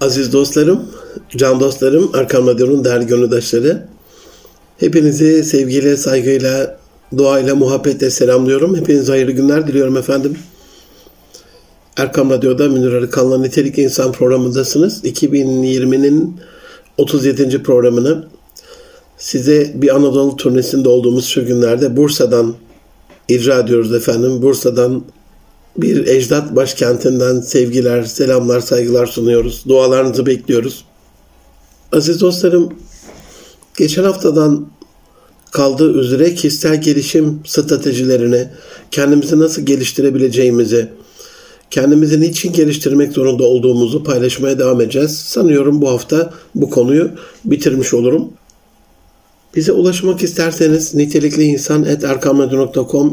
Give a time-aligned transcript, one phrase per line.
[0.00, 0.82] Aziz dostlarım,
[1.36, 3.86] can dostlarım, Erkam Radyo'nun değerli gönüldaşları.
[4.78, 6.78] Hepinizi sevgiyle, saygıyla,
[7.16, 8.76] duayla, muhabbetle selamlıyorum.
[8.76, 10.38] Hepinize hayırlı günler diliyorum efendim.
[11.96, 15.04] Erkam Radyo'da Münir Arıkan'la Nitelik İnsan programındasınız.
[15.04, 16.40] 2020'nin
[16.98, 17.62] 37.
[17.62, 18.24] programını
[19.18, 22.54] size bir Anadolu turnesinde olduğumuz şu günlerde Bursa'dan
[23.28, 24.42] icra ediyoruz efendim.
[24.42, 25.04] Bursa'dan
[25.82, 29.64] bir ecdat başkentinden sevgiler, selamlar, saygılar sunuyoruz.
[29.68, 30.84] Dualarınızı bekliyoruz.
[31.92, 32.72] Aziz dostlarım,
[33.76, 34.70] geçen haftadan
[35.50, 38.48] kaldığı üzere kişisel gelişim stratejilerini,
[38.90, 40.88] kendimizi nasıl geliştirebileceğimizi,
[41.70, 45.18] kendimizi niçin geliştirmek zorunda olduğumuzu paylaşmaya devam edeceğiz.
[45.18, 47.10] Sanıyorum bu hafta bu konuyu
[47.44, 48.32] bitirmiş olurum.
[49.56, 51.84] Bize ulaşmak isterseniz nitelikli insan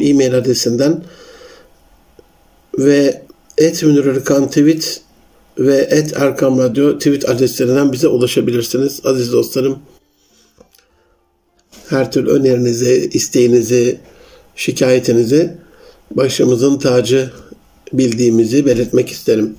[0.02, 1.04] e-mail adresinden
[2.78, 3.22] ve
[3.58, 5.02] et Münir Erkan tweet
[5.60, 9.02] ve et Erkam Radyo tweet adreslerinden bize ulaşabilirsiniz.
[9.06, 9.80] Aziz dostlarım
[11.90, 14.00] her türlü önerinizi, isteğinizi,
[14.56, 15.58] şikayetinizi
[16.12, 17.32] başımızın tacı
[17.94, 19.56] bildiğimizi belirtmek isterim.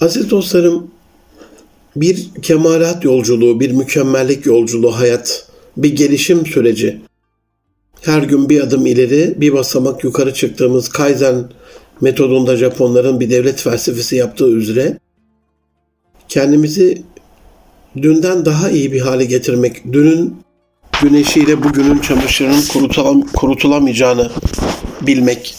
[0.00, 0.90] Aziz dostlarım,
[1.96, 7.00] bir kemalat yolculuğu, bir mükemmellik yolculuğu hayat, bir gelişim süreci.
[8.04, 11.44] Her gün bir adım ileri, bir basamak yukarı çıktığımız Kaizen
[12.00, 14.98] metodunda Japonların bir devlet felsefesi yaptığı üzere
[16.28, 17.02] kendimizi
[17.96, 20.36] dünden daha iyi bir hale getirmek, dünün
[21.02, 24.30] güneşiyle bugünün çamaşırının kurutulam kurutulamayacağını
[25.02, 25.56] bilmek,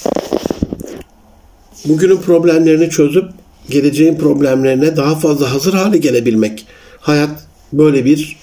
[1.86, 3.26] bugünün problemlerini çözüp
[3.70, 6.66] geleceğin problemlerine daha fazla hazır hale gelebilmek.
[7.00, 8.38] Hayat böyle bir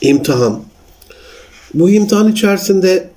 [0.00, 0.62] imtihan.
[1.74, 3.13] Bu imtihan içerisinde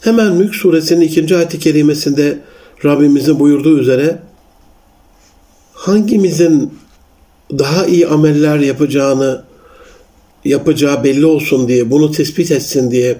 [0.00, 2.38] hemen Mülk suresinin ikinci ayet-i kerimesinde
[2.84, 4.18] Rabbimizin buyurduğu üzere
[5.72, 6.72] hangimizin
[7.58, 9.44] daha iyi ameller yapacağını
[10.44, 13.16] yapacağı belli olsun diye, bunu tespit etsin diye,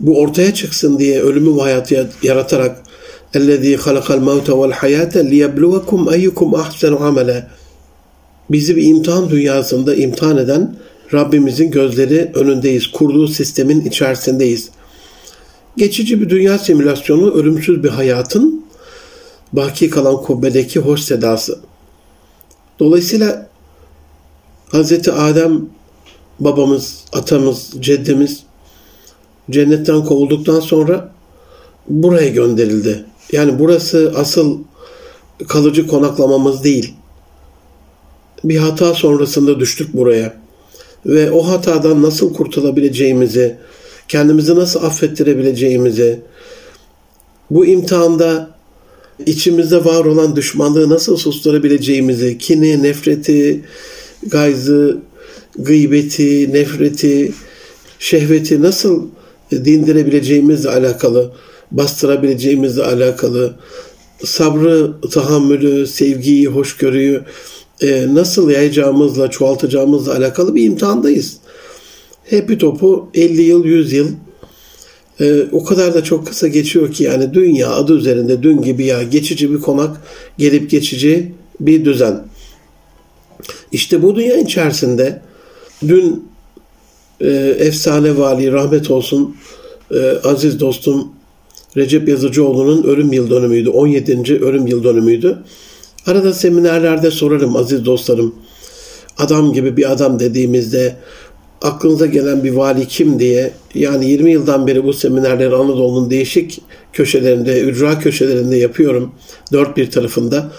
[0.00, 2.82] bu ortaya çıksın diye ölümü ve hayatı yaratarak
[3.34, 7.42] اَلَّذ۪ي خَلَقَ الْمَوْتَ وَالْحَيَاةَ لِيَبْلُوَكُمْ اَيُّكُمْ اَحْسَنُ عَمَلًا
[8.50, 10.76] Bizi bir imtihan dünyasında imtihan eden
[11.14, 12.86] Rabbimizin gözleri önündeyiz.
[12.86, 14.68] Kurduğu sistemin içerisindeyiz.
[15.77, 18.65] Geçici bir dünya simülasyonu, ölümsüz bir hayatın
[19.53, 21.59] baki kalan kubbedeki hoş sedası.
[22.79, 23.49] Dolayısıyla
[24.71, 25.09] Hz.
[25.09, 25.69] Adem
[26.39, 28.43] babamız, atamız, ceddemiz
[29.51, 31.11] cennetten kovulduktan sonra
[31.87, 33.05] buraya gönderildi.
[33.31, 34.59] Yani burası asıl
[35.47, 36.93] kalıcı konaklamamız değil.
[38.43, 40.41] Bir hata sonrasında düştük buraya.
[41.05, 43.57] Ve o hatadan nasıl kurtulabileceğimizi,
[44.11, 46.19] kendimizi nasıl affettirebileceğimizi,
[47.51, 48.49] bu imtihanda
[49.25, 53.63] içimizde var olan düşmanlığı nasıl susturabileceğimizi, kini, nefreti,
[54.27, 54.97] gayzı,
[55.55, 57.33] gıybeti, nefreti,
[57.99, 59.07] şehveti nasıl
[59.51, 61.31] dindirebileceğimizle alakalı
[61.71, 63.53] bastırabileceğimizle alakalı
[64.25, 67.21] sabrı, tahammülü, sevgiyi, hoşgörüyü
[67.81, 71.40] e, nasıl yayacağımızla, çoğaltacağımızla alakalı bir imtihandayız.
[72.31, 74.07] Happy topu 50 yıl, 100 yıl
[75.19, 79.03] e, o kadar da çok kısa geçiyor ki yani dünya adı üzerinde dün gibi ya
[79.03, 79.97] geçici bir konak,
[80.37, 82.23] gelip geçici bir düzen.
[83.71, 85.21] İşte bu dünya içerisinde
[85.87, 86.29] dün
[87.21, 89.35] e, efsane vali rahmet olsun
[89.93, 91.11] e, aziz dostum
[91.77, 93.69] Recep Yazıcıoğlu'nun ölüm yıl dönümüydü.
[93.69, 94.45] 17.
[94.45, 95.37] ölüm yıl dönümüydü.
[96.05, 98.35] Arada seminerlerde sorarım aziz dostlarım.
[99.17, 100.95] Adam gibi bir adam dediğimizde
[101.61, 106.61] aklınıza gelen bir vali kim diye yani 20 yıldan beri bu seminerleri Anadolu'nun değişik
[106.93, 109.11] köşelerinde, ücra köşelerinde yapıyorum.
[109.53, 110.51] Dört bir tarafında.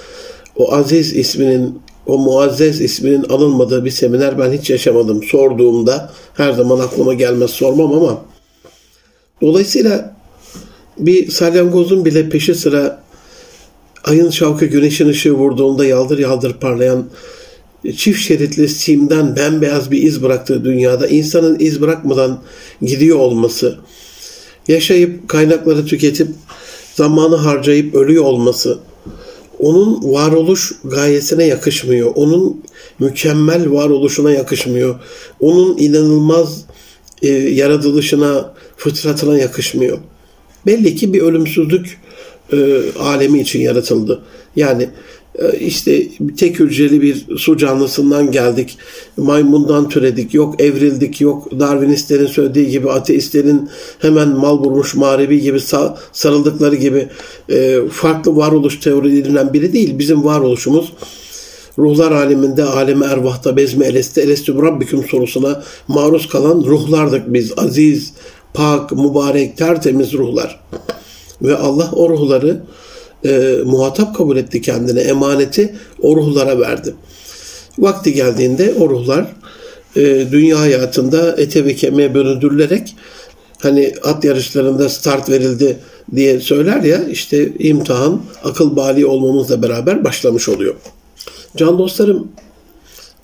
[0.56, 5.22] O Aziz isminin, o Muazzez isminin alınmadığı bir seminer ben hiç yaşamadım.
[5.22, 8.22] Sorduğumda her zaman aklıma gelmez sormam ama
[9.42, 10.16] dolayısıyla
[10.98, 13.02] bir salyangozun bile peşi sıra
[14.04, 17.04] ayın şavkı güneşin ışığı vurduğunda yaldır yaldır parlayan
[17.96, 22.42] çift şeritli simden bembeyaz bir iz bıraktığı dünyada insanın iz bırakmadan
[22.82, 23.78] gidiyor olması,
[24.68, 26.28] yaşayıp kaynakları tüketip
[26.94, 28.78] zamanı harcayıp ölüyor olması,
[29.58, 32.12] onun varoluş gayesine yakışmıyor.
[32.14, 32.62] Onun
[32.98, 35.00] mükemmel varoluşuna yakışmıyor.
[35.40, 36.64] Onun inanılmaz
[37.22, 39.98] e, yaratılışına, fıtratına yakışmıyor
[40.66, 41.98] belli ki bir ölümsüzlük
[42.52, 44.22] e, alemi için yaratıldı.
[44.56, 44.88] Yani
[45.60, 48.78] işte tek hücreli bir su canlısından geldik.
[49.16, 50.34] Maymundan türedik.
[50.34, 51.20] Yok evrildik.
[51.20, 53.68] Yok Darwinistlerin söylediği gibi ateistlerin
[53.98, 55.60] hemen mal vurmuş marevi gibi
[56.12, 57.08] sarıldıkları gibi
[57.48, 59.98] e, farklı varoluş teorilerinden biri değil.
[59.98, 60.92] Bizim varoluşumuz
[61.78, 67.52] ruhlar aleminde alemi ervahta bezme eleste elestü rabbiküm sorusuna maruz kalan ruhlardık biz.
[67.56, 68.12] Aziz,
[68.54, 70.60] pak, mübarek, tertemiz ruhlar.
[71.42, 72.62] Ve Allah o ruhları
[73.24, 75.00] e, muhatap kabul etti kendine.
[75.00, 76.94] Emaneti o ruhlara verdi.
[77.78, 79.26] Vakti geldiğinde o ruhlar
[79.96, 82.94] e, dünya hayatında ete ve kemiğe bölündürülerek
[83.58, 85.78] hani at yarışlarında start verildi
[86.14, 90.74] diye söyler ya işte imtihan akıl bali olmamızla beraber başlamış oluyor.
[91.56, 92.28] Can dostlarım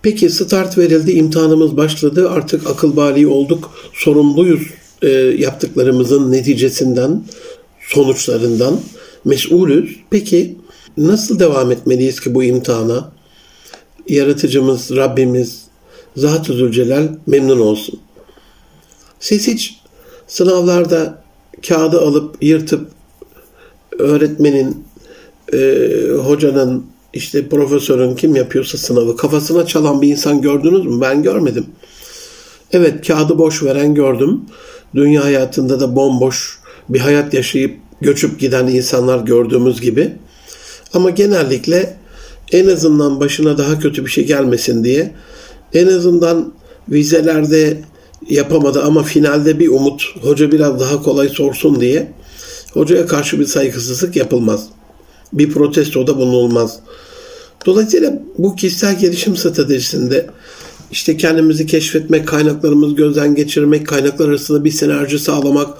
[0.02, 4.62] peki start verildi imtihanımız başladı artık akıl bali olduk sorumluyuz
[5.02, 5.08] e,
[5.38, 7.22] yaptıklarımızın neticesinden
[7.88, 8.80] sonuçlarından
[9.28, 9.96] mesulüz.
[10.10, 10.56] Peki
[10.96, 13.12] nasıl devam etmeliyiz ki bu imtihana?
[14.08, 15.62] Yaratıcımız, Rabbimiz,
[16.16, 18.00] Zat-ı Zülcelal memnun olsun.
[19.20, 19.80] Siz hiç
[20.26, 21.22] sınavlarda
[21.68, 22.88] kağıdı alıp yırtıp
[23.98, 24.84] öğretmenin,
[25.52, 25.58] e,
[26.22, 31.00] hocanın, işte profesörün kim yapıyorsa sınavı kafasına çalan bir insan gördünüz mü?
[31.00, 31.66] Ben görmedim.
[32.72, 34.40] Evet kağıdı boş veren gördüm.
[34.94, 36.58] Dünya hayatında da bomboş
[36.88, 40.12] bir hayat yaşayıp göçüp giden insanlar gördüğümüz gibi.
[40.94, 41.96] Ama genellikle
[42.52, 45.14] en azından başına daha kötü bir şey gelmesin diye
[45.74, 46.52] en azından
[46.88, 47.80] vizelerde
[48.28, 52.12] yapamadı ama finalde bir umut hoca biraz daha kolay sorsun diye
[52.72, 54.66] hocaya karşı bir saygısızlık yapılmaz.
[55.32, 56.80] Bir protesto da bulunulmaz.
[57.66, 60.26] Dolayısıyla bu kişisel gelişim stratejisinde
[60.92, 65.78] işte kendimizi keşfetmek, kaynaklarımızı gözden geçirmek, kaynaklar arasında bir sinerji sağlamak,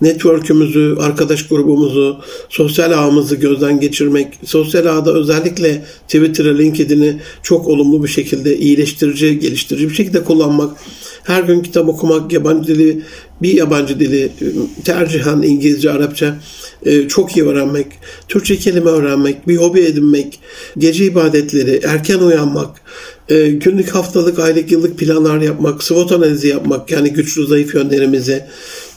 [0.00, 8.08] network'ümüzü, arkadaş grubumuzu, sosyal ağımızı gözden geçirmek, sosyal ağda özellikle Twitter'ı, LinkedIn'i çok olumlu bir
[8.08, 10.76] şekilde iyileştirici, geliştirici bir şekilde kullanmak,
[11.24, 13.02] her gün kitap okumak, yabancı dili,
[13.42, 14.32] bir yabancı dili,
[14.84, 16.36] tercihen İngilizce, Arapça
[16.86, 17.86] e, çok iyi öğrenmek,
[18.28, 20.40] Türkçe kelime öğrenmek, bir hobi edinmek,
[20.78, 22.80] gece ibadetleri, erken uyanmak,
[23.30, 28.44] e, günlük, haftalık, aylık, yıllık planlar yapmak, SWOT analizi yapmak, yani güçlü zayıf yönlerimizi,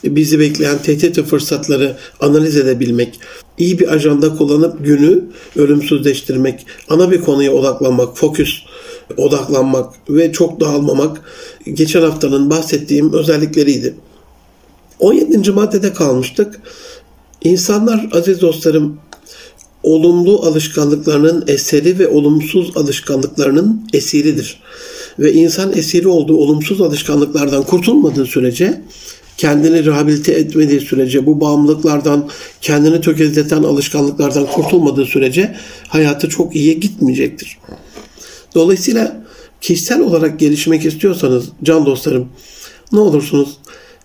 [0.04, 3.20] bizi bekleyen tehdit fırsatları analiz edebilmek,
[3.58, 5.24] iyi bir ajanda kullanıp günü
[5.56, 8.62] ölümsüzleştirmek, ana bir konuya odaklanmak, fokus
[9.16, 11.20] odaklanmak ve çok dağılmamak
[11.74, 13.94] geçen haftanın bahsettiğim özellikleriydi.
[14.98, 15.50] 17.
[15.50, 16.60] maddede kalmıştık.
[17.44, 18.98] İnsanlar aziz dostlarım
[19.84, 24.60] olumlu alışkanlıklarının eseri ve olumsuz alışkanlıklarının esiridir.
[25.18, 28.80] Ve insan esiri olduğu olumsuz alışkanlıklardan kurtulmadığı sürece
[29.36, 32.28] kendini rehabilite etmediği sürece bu bağımlılıklardan
[32.60, 35.56] kendini tökezleten alışkanlıklardan kurtulmadığı sürece
[35.88, 37.58] hayatı çok iyiye gitmeyecektir.
[38.54, 39.24] Dolayısıyla
[39.60, 42.28] kişisel olarak gelişmek istiyorsanız can dostlarım
[42.92, 43.58] ne olursunuz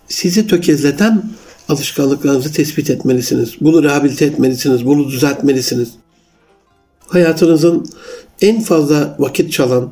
[0.07, 1.23] sizi tökezleten
[1.69, 3.53] alışkanlıklarınızı tespit etmelisiniz.
[3.61, 4.85] Bunu rehabilite etmelisiniz.
[4.85, 5.89] Bunu düzeltmelisiniz.
[7.07, 7.85] Hayatınızın
[8.41, 9.89] en fazla vakit çalan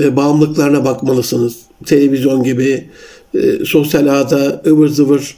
[0.00, 1.56] e, bağımlılıklarına bakmalısınız.
[1.86, 2.90] Televizyon gibi,
[3.34, 5.36] e, sosyal ağda ıvır zıvır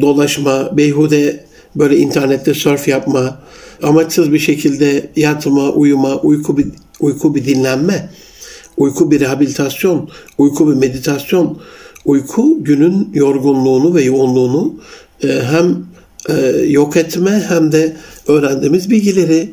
[0.00, 1.44] dolaşma, beyhude
[1.76, 3.38] böyle internette surf yapma,
[3.82, 6.66] amaçsız bir şekilde yatma, uyuma, uyku bir,
[7.00, 8.10] uyku bir dinlenme,
[8.76, 11.58] uyku bir rehabilitasyon, uyku bir meditasyon,
[12.04, 14.74] uyku günün yorgunluğunu ve yoğunluğunu
[15.28, 15.86] hem
[16.28, 16.34] e,
[16.68, 17.96] yok etme hem de
[18.26, 19.52] öğrendiğimiz bilgileri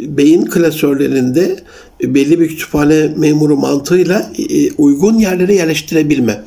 [0.00, 1.56] beyin klasörlerinde
[2.02, 6.40] belli bir kütüphane memuru mantığıyla e, uygun yerlere yerleştirebilme.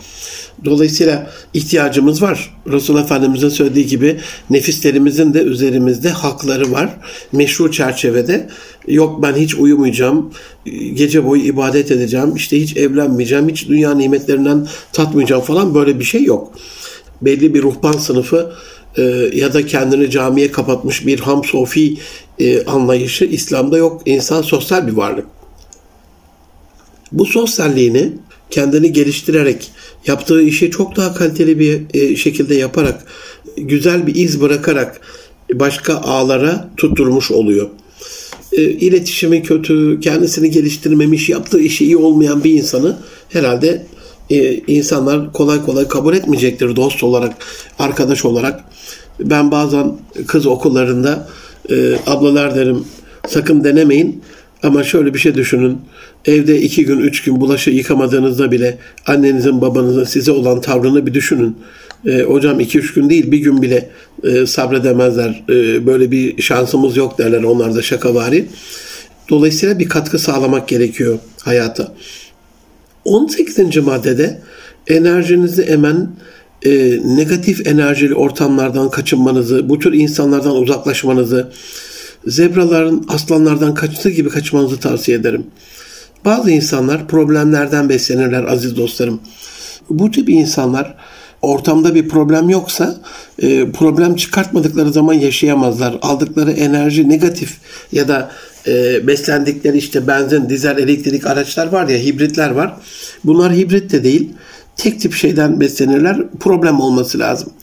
[0.65, 2.53] Dolayısıyla ihtiyacımız var.
[2.71, 6.89] Resul Efendimiz'in söylediği gibi nefislerimizin de üzerimizde hakları var.
[7.31, 8.49] Meşru çerçevede
[8.87, 10.31] yok ben hiç uyumayacağım,
[10.93, 16.23] gece boyu ibadet edeceğim, işte hiç evlenmeyeceğim, hiç dünya nimetlerinden tatmayacağım falan böyle bir şey
[16.23, 16.53] yok.
[17.25, 18.53] Belli bir ruhban sınıfı
[18.97, 19.01] e,
[19.33, 21.97] ya da kendini camiye kapatmış bir ham sofi
[22.39, 24.01] e, anlayışı İslam'da yok.
[24.05, 25.25] İnsan sosyal bir varlık.
[27.11, 28.13] Bu sosyalliğini
[28.49, 29.71] kendini geliştirerek,
[30.07, 33.05] yaptığı işi çok daha kaliteli bir e, şekilde yaparak,
[33.57, 35.01] güzel bir iz bırakarak
[35.53, 37.69] başka ağlara tutturmuş oluyor.
[38.51, 42.97] E, iletişimi kötü, kendisini geliştirmemiş, yaptığı işi iyi olmayan bir insanı
[43.29, 43.85] herhalde
[44.29, 47.33] e, insanlar kolay kolay kabul etmeyecektir dost olarak,
[47.79, 48.63] arkadaş olarak.
[49.19, 49.91] Ben bazen
[50.27, 51.27] kız okullarında
[52.07, 52.85] ablalar derim
[53.27, 54.23] sakın denemeyin
[54.63, 55.77] ama şöyle bir şey düşünün.
[56.25, 58.77] Evde iki gün, üç gün bulaşı yıkamadığınızda bile
[59.07, 61.57] annenizin, babanızın size olan tavrını bir düşünün.
[62.05, 63.89] E, hocam iki üç gün değil bir gün bile
[64.23, 65.43] e, sabredemezler.
[65.49, 68.45] E, böyle bir şansımız yok derler onlar da şakavari.
[69.29, 71.93] Dolayısıyla bir katkı sağlamak gerekiyor hayata.
[73.05, 73.77] 18.
[73.77, 74.41] maddede
[74.87, 76.09] enerjinizi emen
[76.65, 81.51] e, negatif enerjili ortamlardan kaçınmanızı, bu tür insanlardan uzaklaşmanızı,
[82.27, 85.45] zebraların aslanlardan kaçtığı gibi kaçmanızı tavsiye ederim.
[86.25, 89.19] Bazı insanlar problemlerden beslenirler aziz dostlarım.
[89.89, 90.95] Bu tip insanlar
[91.41, 92.97] ortamda bir problem yoksa
[93.41, 95.97] e, problem çıkartmadıkları zaman yaşayamazlar.
[96.01, 97.57] Aldıkları enerji negatif
[97.91, 98.31] ya da
[98.67, 102.75] e, beslendikleri işte benzin, dizel, elektrik araçlar var ya hibritler var.
[103.23, 104.29] Bunlar hibrit de değil.
[104.77, 106.17] Tek tip şeyden beslenirler.
[106.39, 107.53] Problem olması lazım.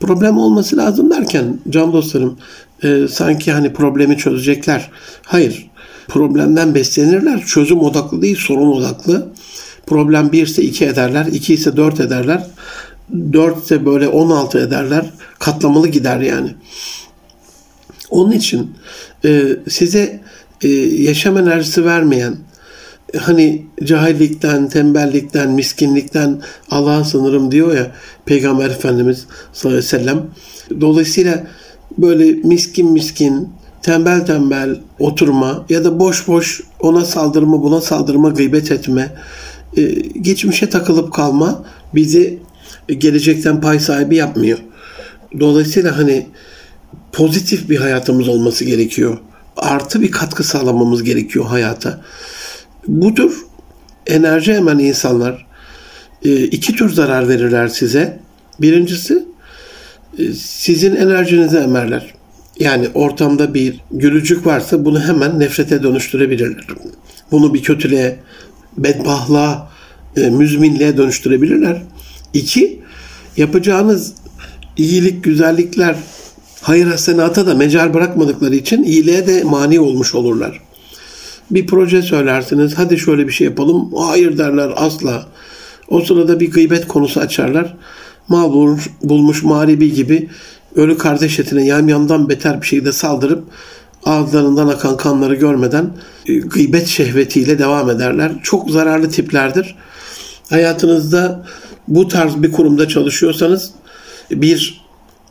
[0.00, 2.38] Problem olması lazım derken can dostlarım
[2.82, 4.90] e, sanki hani problemi çözecekler.
[5.22, 5.70] Hayır.
[6.08, 7.44] Problemden beslenirler.
[7.46, 9.28] Çözüm odaklı değil, sorun odaklı.
[9.86, 12.46] Problem 1 ise 2 ederler, 2 ise 4 ederler.
[13.32, 15.10] 4 ise böyle 16 ederler.
[15.38, 16.54] Katlamalı gider yani.
[18.10, 18.70] Onun için
[19.68, 20.20] size
[20.62, 22.36] e, yaşam enerjisi vermeyen,
[23.18, 27.92] hani cahillikten, tembellikten, miskinlikten Allah'a sınırım diyor ya
[28.24, 30.26] Peygamber Efendimiz sallallahu aleyhi ve sellem.
[30.80, 31.46] Dolayısıyla
[31.98, 33.48] böyle miskin miskin,
[33.82, 39.12] tembel tembel oturma ya da boş boş ona saldırma, buna saldırma, gıybet etme,
[39.76, 39.82] e,
[40.20, 41.64] geçmişe takılıp kalma
[41.94, 42.38] bizi
[42.88, 44.58] gelecekten pay sahibi yapmıyor.
[45.40, 46.26] Dolayısıyla hani
[47.12, 49.18] pozitif bir hayatımız olması gerekiyor.
[49.56, 52.00] Artı bir katkı sağlamamız gerekiyor hayata.
[52.88, 53.46] Budur
[54.06, 55.46] enerji hemen insanlar
[56.24, 58.20] e, iki tür zarar verirler size.
[58.60, 59.24] Birincisi
[60.18, 62.14] e, sizin enerjinizi emerler.
[62.58, 66.64] Yani ortamda bir gülücük varsa bunu hemen nefrete dönüştürebilirler.
[67.30, 68.18] Bunu bir kötülüğe,
[68.78, 69.70] bedbahlığa,
[70.16, 71.82] e, müzminliğe dönüştürebilirler.
[72.34, 72.80] İki,
[73.36, 74.14] yapacağınız
[74.76, 75.96] iyilik, güzellikler,
[76.66, 80.60] hayır hasenata da mecal bırakmadıkları için iyiliğe de mani olmuş olurlar.
[81.50, 85.26] Bir proje söylersiniz, hadi şöyle bir şey yapalım, hayır derler asla.
[85.88, 87.76] O sırada bir gıybet konusu açarlar.
[88.28, 90.28] Mal bulmuş, bulmuş mağribi gibi
[90.74, 93.44] ölü kardeş etine yamyamdan beter bir şekilde saldırıp
[94.04, 95.90] ağızlarından akan kanları görmeden
[96.26, 98.32] e, gıybet şehvetiyle devam ederler.
[98.42, 99.74] Çok zararlı tiplerdir.
[100.50, 101.44] Hayatınızda
[101.88, 103.70] bu tarz bir kurumda çalışıyorsanız
[104.30, 104.85] bir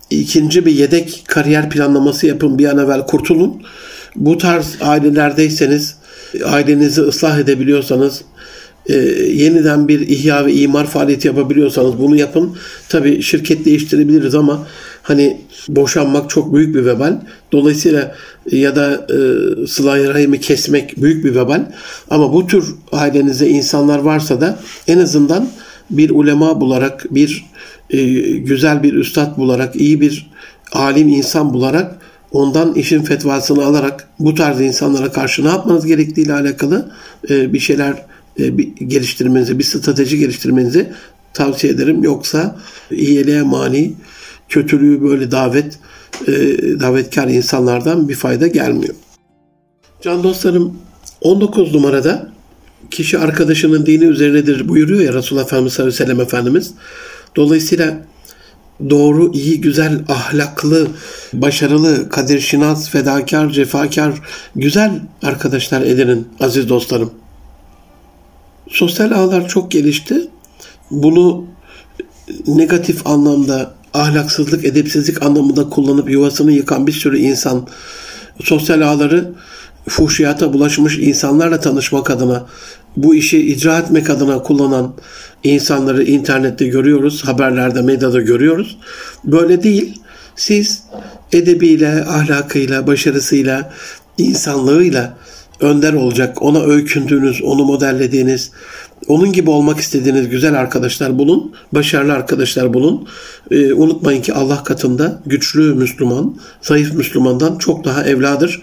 [0.09, 3.63] ikinci bir yedek kariyer planlaması yapın bir an evvel kurtulun.
[4.15, 5.95] Bu tarz ailelerdeyseniz
[6.45, 8.21] ailenizi ıslah edebiliyorsanız
[8.89, 8.93] e,
[9.33, 12.57] yeniden bir ihya ve imar faaliyeti yapabiliyorsanız bunu yapın.
[12.89, 14.67] Tabi şirket değiştirebiliriz ama
[15.01, 17.17] hani boşanmak çok büyük bir vebal.
[17.51, 18.15] Dolayısıyla
[18.51, 19.17] ya da e,
[19.67, 21.65] sıla rahimi kesmek büyük bir vebal.
[22.09, 25.50] Ama bu tür ailenizde insanlar varsa da en azından
[25.89, 27.45] bir ulema bularak, bir
[27.89, 28.03] e,
[28.37, 30.31] güzel bir üstad bularak, iyi bir
[30.71, 31.99] alim insan bularak
[32.31, 36.91] ondan işin fetvasını alarak bu tarz insanlara karşı ne yapmanız gerektiği ile alakalı
[37.29, 38.05] e, bir şeyler
[38.39, 40.91] e, bir geliştirmenizi, bir strateji geliştirmenizi
[41.33, 42.03] tavsiye ederim.
[42.03, 42.55] Yoksa
[42.91, 43.93] iyiliğe mani,
[44.49, 45.79] kötülüğü böyle davet,
[46.27, 46.31] e,
[46.79, 48.95] davetkar insanlardan bir fayda gelmiyor.
[50.01, 50.77] Can dostlarım
[51.21, 52.31] 19 numarada
[52.91, 56.73] kişi arkadaşının dini üzerinedir buyuruyor ya Resulullah Efendimiz sallallahu aleyhi ve sellem Efendimiz.
[57.35, 58.05] Dolayısıyla
[58.89, 60.87] doğru, iyi, güzel, ahlaklı,
[61.33, 64.21] başarılı, kadir şinas, fedakar, cefakar,
[64.55, 67.13] güzel arkadaşlar edinin aziz dostlarım.
[68.69, 70.27] Sosyal ağlar çok gelişti.
[70.91, 71.45] Bunu
[72.47, 77.67] negatif anlamda ahlaksızlık, edepsizlik anlamında kullanıp yuvasını yıkan bir sürü insan
[78.43, 79.33] sosyal ağları
[79.89, 82.45] fuhşiyata bulaşmış insanlarla tanışmak adına,
[82.97, 84.93] bu işi icra etmek adına kullanan
[85.43, 88.77] insanları internette görüyoruz, haberlerde, medyada görüyoruz.
[89.23, 90.01] Böyle değil.
[90.35, 90.83] Siz
[91.31, 93.73] edebiyle, ahlakıyla, başarısıyla,
[94.17, 95.17] insanlığıyla
[95.59, 98.51] önder olacak, ona öykündüğünüz, onu modellediğiniz,
[99.07, 103.07] onun gibi olmak istediğiniz güzel arkadaşlar bulun, başarılı arkadaşlar bulun.
[103.51, 108.61] Ee, unutmayın ki Allah katında güçlü Müslüman, zayıf Müslümandan çok daha evladır.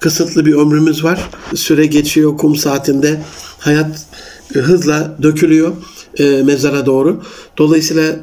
[0.00, 1.30] Kısıtlı bir ömrümüz var.
[1.54, 3.20] Süre geçiyor kum saatinde.
[3.58, 4.06] Hayat
[4.54, 5.72] e, hızla dökülüyor
[6.18, 7.22] e, mezara doğru.
[7.58, 8.16] Dolayısıyla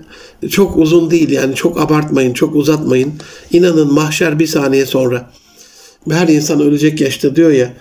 [0.50, 3.14] çok uzun değil yani çok abartmayın, çok uzatmayın.
[3.52, 5.32] İnanın mahşer bir saniye sonra.
[6.10, 7.74] Her insan ölecek yaşta diyor ya.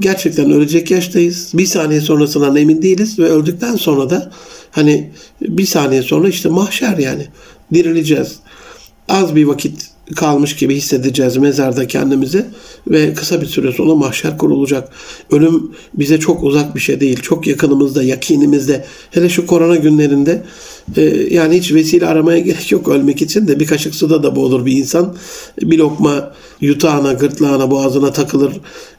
[0.00, 1.50] Gerçekten ölecek yaştayız.
[1.54, 4.32] Bir saniye sonrasından emin değiliz ve öldükten sonra da
[4.70, 5.10] hani
[5.40, 7.26] bir saniye sonra işte mahşer yani
[7.74, 8.36] dirileceğiz.
[9.08, 12.46] Az bir vakit kalmış gibi hissedeceğiz mezarda kendimizi
[12.86, 14.88] ve kısa bir süre sonra mahşer kurulacak.
[15.30, 17.20] Ölüm bize çok uzak bir şey değil.
[17.20, 18.84] Çok yakınımızda, yakinimizde.
[19.10, 20.42] Hele şu korona günlerinde
[20.96, 24.66] e, yani hiç vesile aramaya gerek yok ölmek için de bir kaşık suda da boğulur
[24.66, 25.16] bir insan.
[25.62, 28.52] Bir lokma yutağına, gırtlağına, boğazına takılır.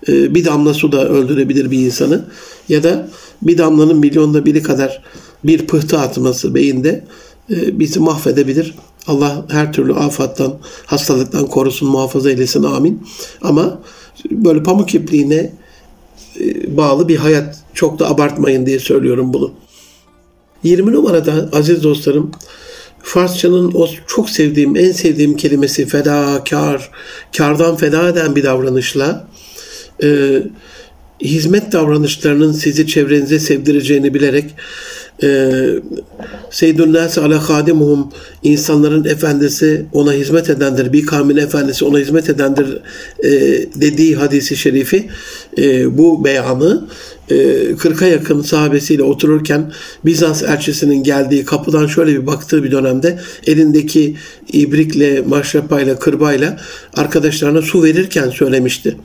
[0.08, 2.26] E, bir damla su da öldürebilir bir insanı.
[2.70, 3.10] Ya da
[3.42, 5.02] bir damlanın milyonda biri kadar
[5.44, 7.06] bir pıhtı atması beyinde
[7.50, 8.76] e, bizi mahvedebilir.
[9.08, 12.64] Allah her türlü afattan, hastalıktan korusun, muhafaza eylesin.
[12.64, 13.08] Amin.
[13.42, 13.82] Ama
[14.32, 15.54] böyle pamuk ipliğine
[16.40, 19.52] e, bağlı bir hayat çok da abartmayın diye söylüyorum bunu.
[20.64, 22.32] 20 numarada aziz dostlarım
[23.06, 26.92] Farsçanın o çok sevdiğim, en sevdiğim kelimesi fedakar,
[27.38, 29.28] kardan feda eden bir davranışla
[30.04, 30.42] e,
[31.22, 34.56] hizmet davranışlarının sizi çevrenize sevdireceğini bilerek
[35.24, 35.52] e,
[36.52, 38.10] Seyyidun Nasi ala hadimuhum
[38.44, 40.94] insanların efendisi ona hizmet edendir.
[40.94, 42.78] Bir kavmin efendisi ona hizmet edendir
[43.24, 43.32] e,
[43.82, 45.10] dediği hadisi şerifi
[45.58, 46.88] e, bu beyanı
[47.30, 47.36] e,
[47.72, 49.72] 40'a yakın sahabesiyle otururken
[50.06, 54.16] Bizans elçisinin geldiği kapıdan şöyle bir baktığı bir dönemde elindeki
[54.54, 56.60] ibrikle, maşrapayla, kırbayla
[56.94, 58.98] arkadaşlarına su verirken söylemişti.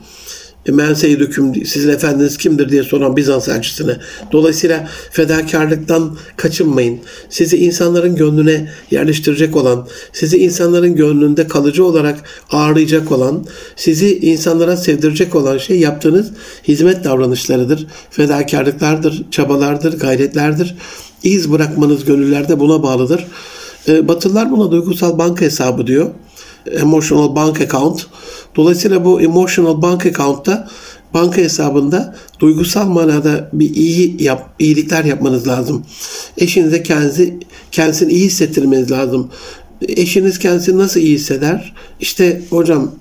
[0.65, 3.97] E, men seyyidüküm sizin efendiniz kimdir diye soran Bizans elçisine.
[4.31, 6.99] Dolayısıyla fedakarlıktan kaçınmayın.
[7.29, 15.35] Sizi insanların gönlüne yerleştirecek olan, sizi insanların gönlünde kalıcı olarak ağırlayacak olan, sizi insanlara sevdirecek
[15.35, 16.31] olan şey yaptığınız
[16.67, 17.87] hizmet davranışlarıdır.
[18.09, 20.75] Fedakarlıklardır, çabalardır, gayretlerdir.
[21.23, 23.25] İz bırakmanız gönüllerde buna bağlıdır.
[23.87, 26.09] E, Batılılar buna duygusal banka hesabı diyor.
[26.71, 28.07] Emotional bank account.
[28.55, 30.67] Dolayısıyla bu emotional bank account'ta
[31.13, 35.85] banka hesabında duygusal manada bir iyi yap, iyilikler yapmanız lazım.
[36.37, 37.39] Eşinize kendisi,
[37.71, 39.29] kendisini iyi hissettirmeniz lazım.
[39.87, 41.73] Eşiniz kendisini nasıl iyi hisseder?
[41.99, 42.91] İşte hocam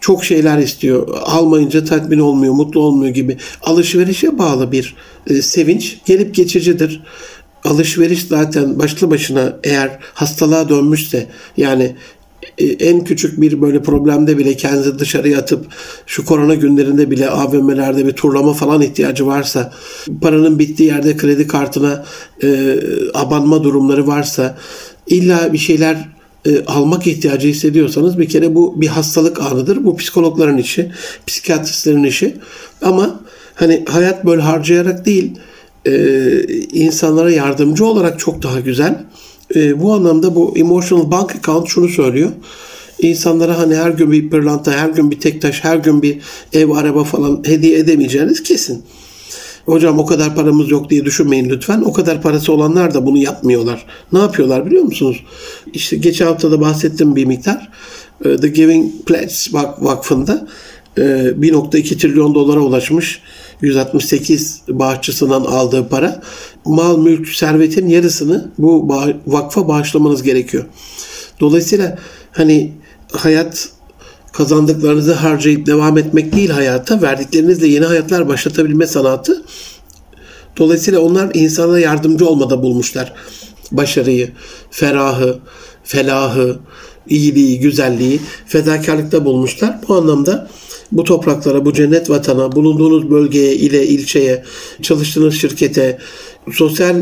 [0.00, 1.08] çok şeyler istiyor.
[1.22, 3.36] Almayınca tatmin olmuyor, mutlu olmuyor gibi.
[3.62, 7.02] Alışverişe bağlı bir e, sevinç gelip geçicidir.
[7.64, 11.96] Alışveriş zaten başlı başına eğer hastalığa dönmüşse yani
[12.58, 15.66] en küçük bir böyle problemde bile kendini dışarıya atıp
[16.06, 19.72] şu korona günlerinde bile AVM'lerde bir turlama falan ihtiyacı varsa
[20.20, 22.04] paranın bittiği yerde kredi kartına
[22.42, 22.78] e,
[23.14, 24.58] abanma durumları varsa
[25.06, 26.08] illa bir şeyler
[26.46, 29.84] e, almak ihtiyacı hissediyorsanız bir kere bu bir hastalık anıdır.
[29.84, 30.92] Bu psikologların işi,
[31.26, 32.36] psikiyatristlerin işi.
[32.82, 33.20] Ama
[33.54, 35.38] hani hayat böyle harcayarak değil
[35.86, 35.92] e,
[36.72, 39.04] insanlara yardımcı olarak çok daha güzel.
[39.54, 42.30] E, bu anlamda bu emotional bank account şunu söylüyor.
[42.98, 46.18] İnsanlara hani her gün bir pırlanta, her gün bir tek taş, her gün bir
[46.52, 48.82] ev, araba falan hediye edemeyeceğiniz kesin.
[49.66, 51.80] Hocam o kadar paramız yok diye düşünmeyin lütfen.
[51.80, 53.86] O kadar parası olanlar da bunu yapmıyorlar.
[54.12, 55.24] Ne yapıyorlar biliyor musunuz?
[55.72, 57.68] İşte geçen hafta da bahsettim bir miktar.
[58.24, 59.34] E, The Giving Pledge
[59.78, 60.48] Vakfı'nda
[60.96, 63.20] 1.2 e, trilyon dolara ulaşmış
[63.62, 66.22] 168 bağışçısından aldığı para
[66.64, 68.88] mal mülk servetin yarısını bu
[69.26, 70.64] vakfa bağışlamanız gerekiyor.
[71.40, 71.98] Dolayısıyla
[72.32, 72.72] hani
[73.12, 73.68] hayat
[74.32, 79.44] kazandıklarınızı harcayıp devam etmek değil hayata, verdiklerinizle yeni hayatlar başlatabilme sanatı.
[80.56, 83.12] Dolayısıyla onlar insana yardımcı olmada bulmuşlar.
[83.72, 84.30] Başarıyı,
[84.70, 85.38] ferahı,
[85.84, 86.58] felahı,
[87.08, 89.78] iyiliği, güzelliği fedakarlıkta bulmuşlar.
[89.88, 90.48] Bu anlamda
[90.92, 94.44] bu topraklara, bu cennet vatana, bulunduğunuz bölgeye, ile, ilçeye,
[94.82, 95.98] çalıştığınız şirkete,
[96.52, 96.96] sosyal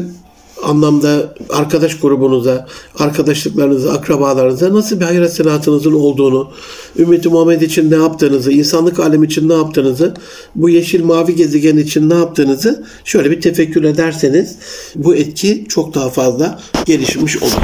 [0.62, 2.66] anlamda arkadaş grubunuza,
[2.98, 6.50] arkadaşlıklarınıza, akrabalarınıza nasıl bir hayır senatınızın olduğunu,
[6.98, 10.14] ümmeti Muhammed için ne yaptığınızı, insanlık alemi için ne yaptığınızı,
[10.54, 14.56] bu yeşil mavi gezegen için ne yaptığınızı şöyle bir tefekkür ederseniz
[14.94, 17.60] bu etki çok daha fazla gelişmiş olur.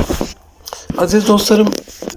[0.98, 1.68] Aziz dostlarım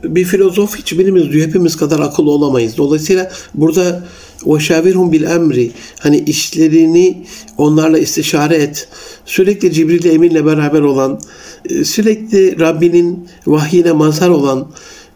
[0.03, 2.77] bir filozof hiçbirimiz diyor hepimiz kadar akıllı olamayız.
[2.77, 4.03] Dolayısıyla burada
[4.45, 7.25] ve şavirhum bil emri hani işlerini
[7.57, 8.87] onlarla istişare et.
[9.25, 11.21] Sürekli Cibril Emin'le beraber olan,
[11.69, 14.71] e, sürekli Rabbinin vahyine mazhar olan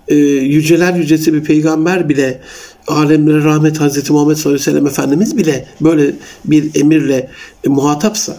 [0.08, 2.42] e, yüceler yücesi bir peygamber bile
[2.88, 7.30] alemlere rahmet Hazreti Muhammed sallallahu aleyhi ve sellem Efendimiz bile böyle bir emirle
[7.68, 8.38] muhatapsa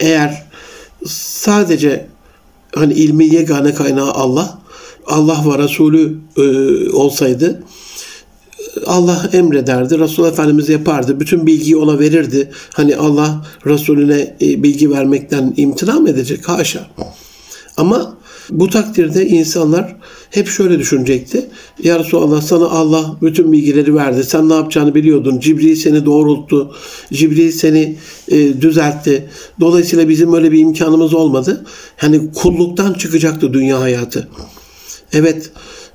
[0.00, 0.46] eğer
[1.08, 2.06] sadece
[2.74, 4.58] hani ilmi yegane kaynağı Allah
[5.06, 6.42] Allah ve Resulü e,
[6.90, 7.62] olsaydı
[8.86, 9.98] Allah emrederdi.
[9.98, 11.20] Resul Efendimiz yapardı.
[11.20, 12.50] Bütün bilgiyi ona verirdi.
[12.74, 16.48] Hani Allah Resulüne e, bilgi vermekten imtina mı edecek?
[16.48, 16.90] Haşa.
[17.76, 18.16] Ama
[18.50, 19.96] bu takdirde insanlar
[20.30, 21.46] hep şöyle düşünecekti.
[21.82, 24.24] Ya Resulallah sana Allah bütün bilgileri verdi.
[24.24, 25.40] Sen ne yapacağını biliyordun.
[25.40, 26.74] Cibril seni doğrulttu.
[27.12, 27.96] Cibril seni
[28.28, 29.30] e, düzeltti.
[29.60, 31.64] Dolayısıyla bizim öyle bir imkanımız olmadı.
[31.96, 34.28] Hani kulluktan çıkacaktı dünya hayatı.
[35.16, 35.50] Evet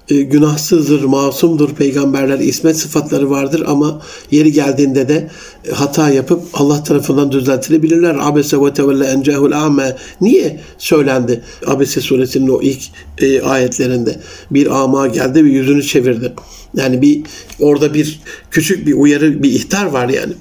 [0.09, 5.29] e, günahsızdır, masumdur peygamberler, ismet sıfatları vardır ama yeri geldiğinde de
[5.69, 8.17] e, hata yapıp Allah tarafından düzeltilebilirler.
[8.21, 9.97] Abese ve tevelle encehul ame.
[10.21, 11.41] Niye söylendi?
[11.67, 12.81] Abese suresinin o ilk
[13.17, 14.19] e, ayetlerinde.
[14.51, 16.33] Bir ama geldi ve yüzünü çevirdi.
[16.75, 17.21] Yani bir
[17.59, 20.33] orada bir küçük bir uyarı, bir ihtar var yani.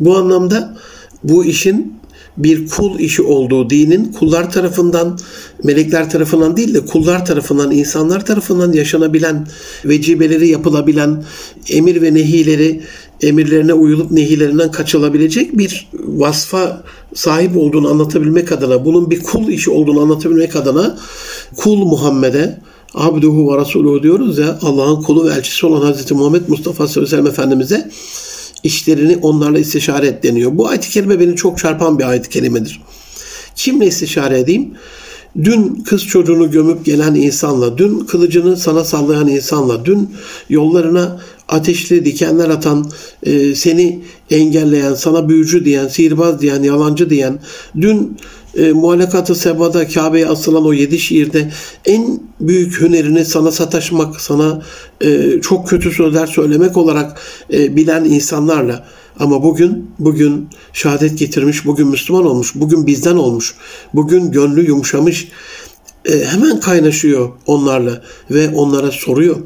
[0.00, 0.76] Bu anlamda
[1.24, 2.01] bu işin
[2.36, 5.18] bir kul işi olduğu dinin kullar tarafından,
[5.64, 9.46] melekler tarafından değil de kullar tarafından, insanlar tarafından yaşanabilen,
[9.84, 11.24] vecibeleri yapılabilen,
[11.70, 12.82] emir ve nehileri,
[13.22, 16.82] emirlerine uyulup nehilerinden kaçılabilecek bir vasfa
[17.14, 20.98] sahip olduğunu anlatabilmek adına, bunun bir kul işi olduğunu anlatabilmek adına
[21.56, 22.60] kul Muhammed'e,
[22.94, 26.12] abduhu ve rasuluhu diyoruz ya Allah'ın kulu ve elçisi olan Hz.
[26.12, 27.90] Muhammed Mustafa sallallahu aleyhi ve sellem Efendimiz'e
[28.64, 30.50] işlerini onlarla istişare et deniyor.
[30.54, 32.80] Bu ayet-i kerime beni çok çarpan bir ayet-i kerimedir.
[33.56, 34.74] Kimle istişare edeyim?
[35.44, 40.10] Dün kız çocuğunu gömüp gelen insanla, dün kılıcını sana sallayan insanla, dün
[40.48, 42.90] yollarına ateşli dikenler atan,
[43.22, 47.38] e, seni engelleyen, sana büyücü diyen, sihirbaz diyen, yalancı diyen,
[47.80, 48.16] dün
[48.56, 51.52] e, muhalekatı sebada Kabe'ye asılan o yedi şiirde
[51.84, 54.62] en büyük hünerini sana sataşmak, sana
[55.00, 57.20] e, çok kötü sözler söylemek olarak
[57.52, 58.86] e, bilen insanlarla
[59.18, 63.54] ama bugün bugün şehadet getirmiş, bugün Müslüman olmuş, bugün bizden olmuş,
[63.94, 65.28] bugün gönlü yumuşamış,
[66.04, 69.36] e, hemen kaynaşıyor onlarla ve onlara soruyor.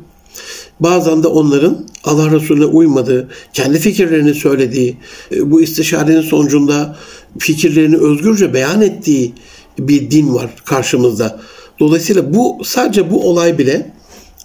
[0.81, 4.97] Bazen de onların Allah Resulüne uymadığı, kendi fikirlerini söylediği,
[5.33, 6.97] e, bu istişarenin sonucunda
[7.39, 9.33] fikirlerini özgürce beyan ettiği
[9.79, 11.41] bir din var karşımızda.
[11.81, 13.93] Dolayısıyla bu sadece bu olay bile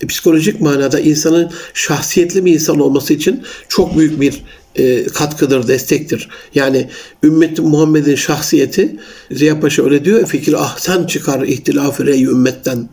[0.07, 4.43] psikolojik manada insanın şahsiyetli bir insan olması için çok büyük bir
[4.75, 6.29] e, katkıdır, destektir.
[6.55, 6.89] Yani
[7.23, 8.99] ümmet Muhammed'in şahsiyeti
[9.31, 12.89] Ziya Paşa öyle diyor fikir ahsen çıkar ihtilafı rey ümmetten.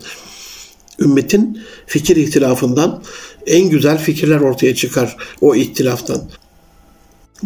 [1.01, 3.03] Ümmetin fikir ihtilafından
[3.47, 6.23] en güzel fikirler ortaya çıkar o ihtilaftan.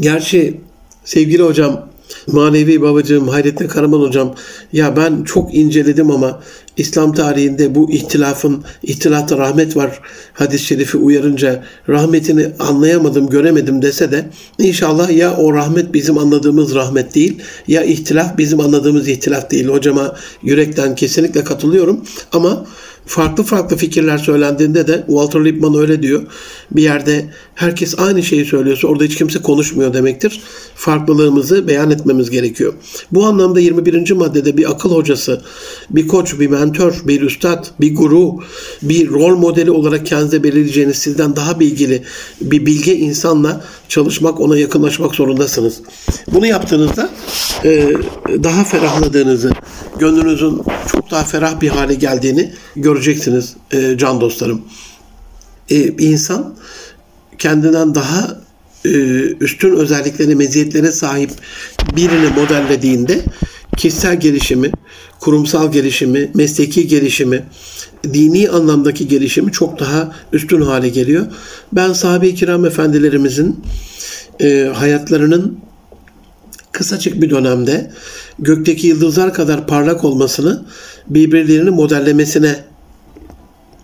[0.00, 0.60] Gerçi
[1.04, 1.91] sevgili hocam
[2.26, 4.34] manevi babacığım Hayrettin Karaman hocam
[4.72, 6.40] ya ben çok inceledim ama
[6.76, 10.00] İslam tarihinde bu ihtilafın ihtilafta rahmet var
[10.32, 17.14] hadis-i şerifi uyarınca rahmetini anlayamadım göremedim dese de inşallah ya o rahmet bizim anladığımız rahmet
[17.14, 22.66] değil ya ihtilaf bizim anladığımız ihtilaf değil hocama yürekten kesinlikle katılıyorum ama
[23.06, 26.22] farklı farklı fikirler söylendiğinde de Walter Lippmann öyle diyor.
[26.70, 30.40] Bir yerde herkes aynı şeyi söylüyorsa orada hiç kimse konuşmuyor demektir.
[30.74, 32.72] Farklılığımızı beyan etmemiz gerekiyor.
[33.12, 34.10] Bu anlamda 21.
[34.10, 35.42] maddede bir akıl hocası,
[35.90, 38.34] bir koç, bir mentor, bir üstad, bir guru,
[38.82, 42.02] bir rol modeli olarak kendinize belirleyeceğiniz sizden daha bilgili
[42.40, 45.80] bir bilge insanla çalışmak, ona yakınlaşmak zorundasınız.
[46.32, 47.10] Bunu yaptığınızda
[47.64, 47.92] e,
[48.28, 49.52] daha ferahladığınızı,
[49.98, 50.62] gönlünüzün
[50.92, 54.62] çok daha ferah bir hale geldiğini göreceksiniz e, can dostlarım.
[55.70, 56.54] E, insan
[57.42, 58.40] kendinden daha
[58.84, 58.88] e,
[59.40, 61.30] üstün özelliklerine, meziyetlere sahip
[61.96, 63.20] birini modellediğinde
[63.76, 64.70] kişisel gelişimi,
[65.20, 67.44] kurumsal gelişimi, mesleki gelişimi,
[68.04, 71.26] dini anlamdaki gelişimi çok daha üstün hale geliyor.
[71.72, 73.60] Ben sahabe-i kiram efendilerimizin
[74.40, 75.58] e, hayatlarının
[76.72, 77.90] kısacık bir dönemde
[78.38, 80.64] gökteki yıldızlar kadar parlak olmasını
[81.08, 82.56] birbirlerini modellemesine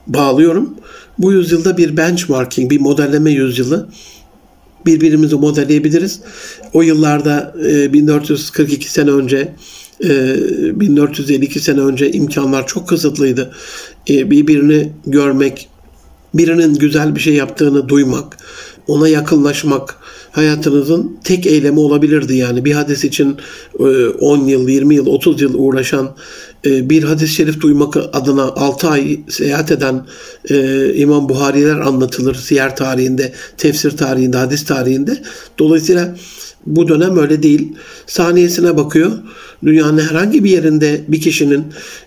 [0.07, 0.75] bağlıyorum.
[1.19, 3.89] Bu yüzyılda bir benchmarking, bir modelleme yüzyılı
[4.87, 6.21] birbirimizi modelleyebiliriz.
[6.73, 7.55] O yıllarda
[7.93, 9.55] 1442 e, sene önce
[10.01, 13.51] 1452 e, sene önce imkanlar çok kısıtlıydı.
[14.09, 15.69] E, birbirini görmek,
[16.35, 18.39] birinin güzel bir şey yaptığını duymak,
[18.87, 19.97] ona yakınlaşmak
[20.33, 22.37] hayatınızın tek eylemi olabilirdi.
[22.37, 23.37] Yani bir hadis için
[24.21, 26.17] 10 yıl, 20 yıl, 30 yıl uğraşan
[26.65, 30.07] bir hadis-i şerif duymak adına 6 ay seyahat eden
[30.51, 35.23] e, İmam Buhariler anlatılır siyer tarihinde, tefsir tarihinde, hadis tarihinde.
[35.59, 36.15] Dolayısıyla
[36.67, 37.73] bu dönem öyle değil.
[38.07, 39.13] Saniyesine bakıyor.
[39.65, 41.65] Dünyanın herhangi bir yerinde bir kişinin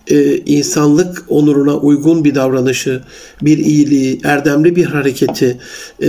[0.07, 3.01] e, insanlık onuruna uygun bir davranışı,
[3.41, 5.57] bir iyiliği, erdemli bir hareketi,
[6.01, 6.07] e,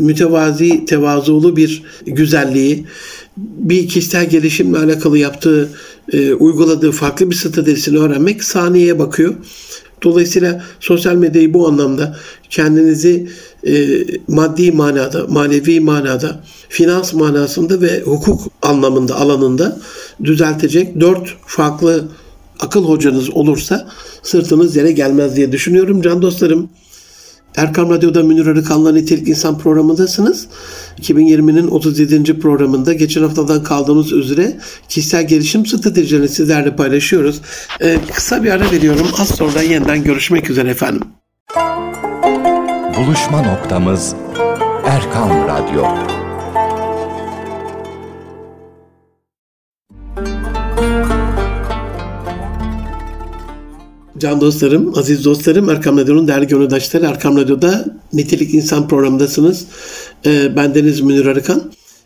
[0.00, 2.86] mütevazi, tevazulu bir güzelliği,
[3.36, 5.70] bir kişisel gelişimle alakalı yaptığı,
[6.12, 9.34] e, uyguladığı farklı bir stratejisini öğrenmek saniyeye bakıyor.
[10.02, 12.16] Dolayısıyla sosyal medyayı bu anlamda
[12.50, 13.28] kendinizi
[13.66, 19.80] e, maddi manada, manevi manada, finans manasında ve hukuk anlamında, alanında
[20.24, 22.08] düzeltecek dört farklı
[22.60, 23.88] akıl hocanız olursa
[24.22, 26.02] sırtınız yere gelmez diye düşünüyorum.
[26.02, 26.68] Can dostlarım
[27.56, 30.46] Erkam Radyo'da Münir Arıkan'la Nitelik İnsan programındasınız.
[31.00, 32.38] 2020'nin 37.
[32.38, 37.40] programında geçen haftadan kaldığımız üzere kişisel gelişim stratejilerini sizlerle paylaşıyoruz.
[37.80, 39.06] Ee, kısa bir ara veriyorum.
[39.20, 41.02] Az sonra yeniden görüşmek üzere efendim.
[42.96, 44.14] Buluşma noktamız
[44.84, 46.21] Erkam Radyo.
[54.22, 59.64] Can dostlarım, aziz dostlarım, Erkam Radyo'nun değerli gönüldaşları, Erkam Radyo'da Nitelik İnsan programındasınız.
[60.26, 61.62] Ee, ben Deniz Münir Arıkan.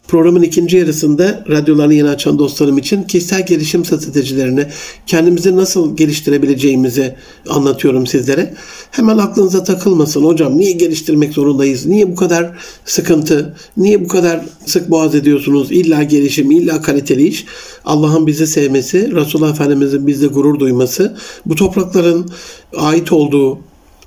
[0.09, 4.67] Programın ikinci yarısında radyolarını yeni açan dostlarım için kişisel gelişim stratejilerini
[5.07, 7.15] kendimizi nasıl geliştirebileceğimizi
[7.49, 8.55] anlatıyorum sizlere.
[8.91, 11.87] Hemen aklınıza takılmasın hocam niye geliştirmek zorundayız?
[11.87, 13.57] Niye bu kadar sıkıntı?
[13.77, 15.73] Niye bu kadar sık boğaz ediyorsunuz?
[15.73, 17.45] İlla gelişim, illa kaliteli iş.
[17.85, 21.17] Allah'ın bizi sevmesi, Resulullah Efendimiz'in bizde gurur duyması,
[21.47, 22.31] bu toprakların
[22.77, 23.59] ait olduğu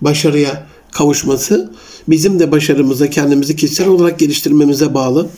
[0.02, 1.72] başarıya kavuşması
[2.08, 5.30] bizim de başarımıza kendimizi kişisel olarak geliştirmemize bağlı.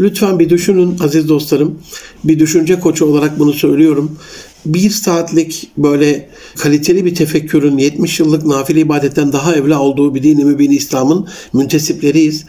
[0.00, 1.78] Lütfen bir düşünün aziz dostlarım.
[2.24, 4.18] Bir düşünce koçu olarak bunu söylüyorum.
[4.66, 10.44] Bir saatlik böyle kaliteli bir tefekkürün 70 yıllık nafile ibadetten daha evla olduğu bir dini
[10.44, 12.44] mübin İslam'ın müntesipleriyiz.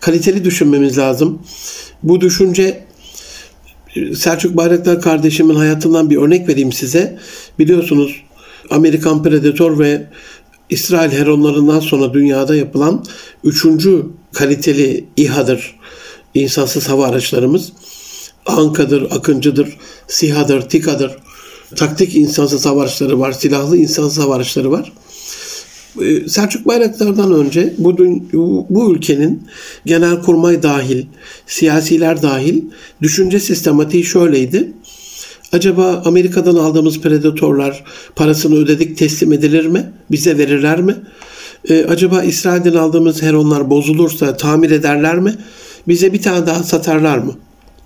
[0.00, 1.42] Kaliteli düşünmemiz lazım.
[2.02, 2.84] Bu düşünce
[4.14, 7.18] Selçuk Bayraktar kardeşimin hayatından bir örnek vereyim size.
[7.58, 8.22] Biliyorsunuz
[8.70, 10.06] Amerikan Predator ve
[10.70, 13.04] İsrail Heronlarından sonra dünyada yapılan
[13.44, 15.81] üçüncü kaliteli İHA'dır
[16.34, 17.72] insansız hava araçlarımız.
[18.46, 19.76] Anka'dır, Akıncı'dır,
[20.08, 21.16] SİHA'dır, TİKA'dır.
[21.76, 24.92] Taktik insansız hava araçları var, silahlı insansız hava araçları var.
[26.00, 27.98] Ee, Selçuk Bayraktar'dan önce bu,
[28.70, 29.42] bu ülkenin
[29.86, 31.06] genel kurmay dahil,
[31.46, 32.62] siyasiler dahil
[33.02, 34.72] düşünce sistematiği şöyleydi.
[35.52, 37.84] Acaba Amerika'dan aldığımız predatorlar
[38.16, 39.92] parasını ödedik teslim edilir mi?
[40.10, 40.96] Bize verirler mi?
[41.68, 45.34] Ee, acaba İsrail'den aldığımız heronlar bozulursa tamir ederler mi?
[45.88, 47.32] Bize bir tane daha satarlar mı?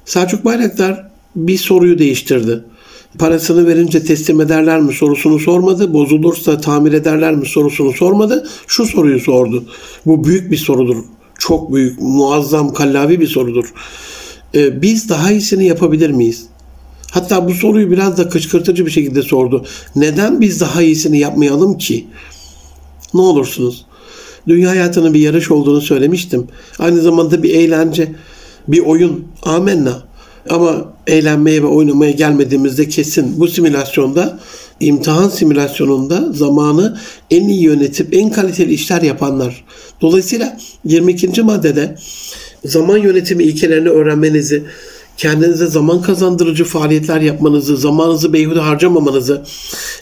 [0.04, 2.64] Selçuk Bayraktar bir soruyu değiştirdi.
[3.18, 5.94] Parasını verince teslim ederler mi sorusunu sormadı.
[5.94, 8.48] Bozulursa tamir ederler mi sorusunu sormadı.
[8.66, 9.64] Şu soruyu sordu.
[10.06, 10.96] Bu büyük bir sorudur.
[11.38, 13.72] Çok büyük, muazzam, kallavi bir sorudur.
[14.54, 16.46] Ee, biz daha iyisini yapabilir miyiz?
[17.10, 19.64] Hatta bu soruyu biraz da kışkırtıcı bir şekilde sordu.
[19.96, 22.06] Neden biz daha iyisini yapmayalım ki?
[23.14, 23.85] Ne olursunuz?
[24.48, 26.46] Dünya hayatının bir yarış olduğunu söylemiştim.
[26.78, 28.12] Aynı zamanda bir eğlence,
[28.68, 29.24] bir oyun.
[29.42, 30.06] Amenna.
[30.50, 34.38] Ama eğlenmeye ve oynamaya gelmediğimizde kesin bu simülasyonda
[34.80, 36.98] imtihan simülasyonunda zamanı
[37.30, 39.64] en iyi yönetip en kaliteli işler yapanlar.
[40.00, 41.42] Dolayısıyla 22.
[41.42, 41.96] maddede
[42.64, 44.62] zaman yönetimi ilkelerini öğrenmenizi,
[45.16, 49.44] kendinize zaman kazandırıcı faaliyetler yapmanızı, zamanınızı beyhude harcamamanızı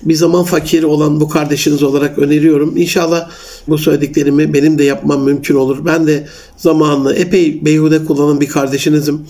[0.03, 2.77] bir zaman fakiri olan bu kardeşiniz olarak öneriyorum.
[2.77, 3.31] İnşallah
[3.69, 5.85] bu söylediklerimi benim de yapmam mümkün olur.
[5.87, 9.27] Ben de zamanını epey beyhude kullanan bir kardeşinizim.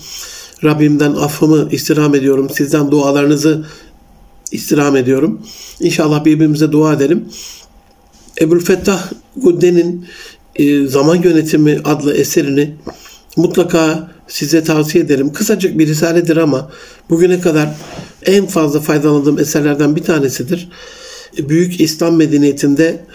[0.63, 2.49] Rabbimden affımı istirham ediyorum.
[2.49, 3.65] Sizden dualarınızı
[4.51, 5.41] istirham ediyorum.
[5.79, 7.25] İnşallah birbirimize dua edelim.
[8.41, 10.05] Ebu Fettah Gudde'nin
[10.55, 12.75] e, Zaman Yönetimi adlı eserini
[13.37, 15.33] mutlaka size tavsiye ederim.
[15.33, 16.71] Kısacık bir risaledir ama
[17.09, 17.69] bugüne kadar
[18.25, 20.69] en fazla faydalandığım eserlerden bir tanesidir.
[21.37, 23.05] Büyük İslam medeniyetinde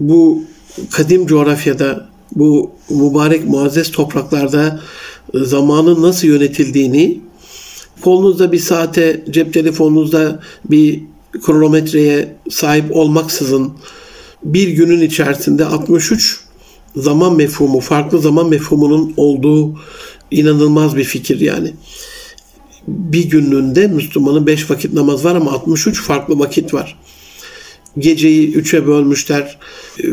[0.00, 0.44] bu
[0.90, 4.80] kadim coğrafyada, bu mübarek muazzez topraklarda
[5.34, 7.20] zamanın nasıl yönetildiğini,
[8.00, 11.02] kolunuzda bir saate, cep telefonunuzda bir
[11.42, 13.72] kronometreye sahip olmaksızın
[14.44, 16.40] bir günün içerisinde 63
[16.96, 19.74] zaman mefhumu, farklı zaman mefhumunun olduğu
[20.30, 21.72] inanılmaz bir fikir yani.
[22.88, 26.98] Bir gününde Müslümanın 5 vakit namaz var ama 63 farklı vakit var.
[27.98, 29.58] Geceyi üçe bölmüşler.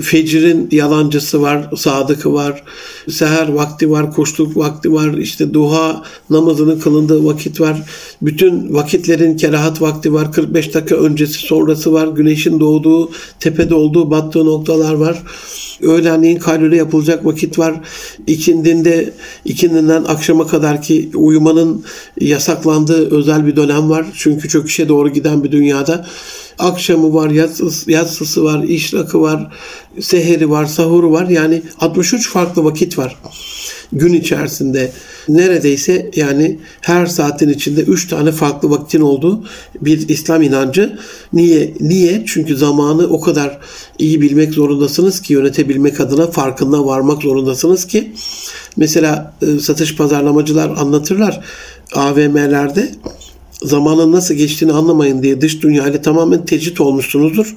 [0.02, 2.64] Fecir'in yalancısı var, sadıkı var.
[3.10, 5.14] Seher vakti var, kuşluk vakti var.
[5.14, 7.82] işte duha namazının kılındığı vakit var.
[8.22, 10.32] Bütün vakitlerin kerahat vakti var.
[10.32, 12.08] 45 dakika öncesi sonrası var.
[12.08, 15.24] Güneşin doğduğu, tepede olduğu, battığı noktalar var.
[15.82, 17.82] Öğlenleyin kaylule yapılacak vakit var.
[18.28, 19.14] İkindinde,
[19.46, 21.84] ikindinden akşama kadar ki uyumanın
[22.22, 24.06] yasaklandığı özel bir dönem var.
[24.16, 26.06] Çünkü çöküşe doğru giden bir dünyada
[26.60, 29.54] akşamı var, yatsısı, yatsısı var, işrakı var,
[30.00, 31.28] seheri var, sahuru var.
[31.28, 33.18] Yani 63 farklı vakit var
[33.94, 34.92] gün içerisinde.
[35.30, 39.44] Neredeyse yani her saatin içinde 3 tane farklı vakitin olduğu
[39.82, 41.00] bir İslam inancı.
[41.34, 41.74] Niye?
[41.80, 42.24] Niye?
[42.28, 43.58] Çünkü zamanı o kadar
[44.00, 48.14] iyi bilmek zorundasınız ki yönetebilmek adına farkında varmak zorundasınız ki
[48.78, 51.42] mesela e, satış pazarlamacılar anlatırlar
[51.94, 52.92] AVM'lerde
[53.64, 57.56] zamanın nasıl geçtiğini anlamayın diye dış dünyayla tamamen tecrit olmuşsunuzdur.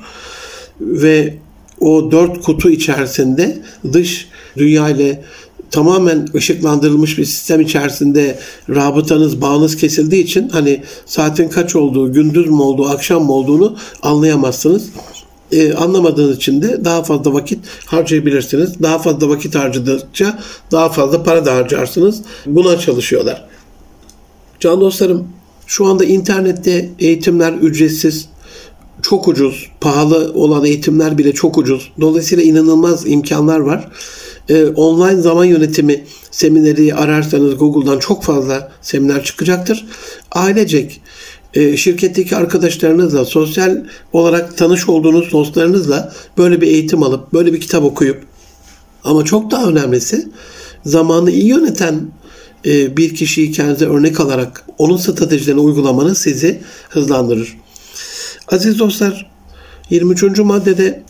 [0.81, 1.35] Ve
[1.81, 3.59] o dört kutu içerisinde
[3.93, 5.25] dış dünya ile
[5.71, 12.63] tamamen ışıklandırılmış bir sistem içerisinde rabıtanız, bağınız kesildiği için hani saatin kaç olduğu, gündüz mü
[12.63, 14.89] olduğu, akşam mı olduğunu anlayamazsınız.
[15.53, 18.83] e, anlamadığınız için de daha fazla vakit harcayabilirsiniz.
[18.83, 20.39] Daha fazla vakit harcadıkça
[20.73, 22.23] daha fazla para da harcarsınız.
[22.47, 23.49] Buna çalışıyorlar.
[24.61, 25.29] Can dostlarım
[25.71, 28.29] şu anda internette eğitimler ücretsiz,
[29.03, 31.93] çok ucuz, pahalı olan eğitimler bile çok ucuz.
[32.01, 33.89] Dolayısıyla inanılmaz imkanlar var.
[34.49, 39.87] Ee, online zaman yönetimi semineri ararsanız Google'dan çok fazla seminer çıkacaktır.
[40.33, 41.01] Ailecek
[41.55, 47.85] e, şirketteki arkadaşlarınızla, sosyal olarak tanış olduğunuz dostlarınızla böyle bir eğitim alıp, böyle bir kitap
[47.85, 48.23] okuyup
[49.05, 50.29] ama çok daha önemlisi
[50.85, 52.11] zamanı iyi yöneten
[52.65, 57.57] bir kişiyi kendinize örnek alarak onun stratejilerini uygulamanız sizi hızlandırır.
[58.49, 59.31] Aziz dostlar
[59.91, 60.39] 23.
[60.39, 61.03] maddede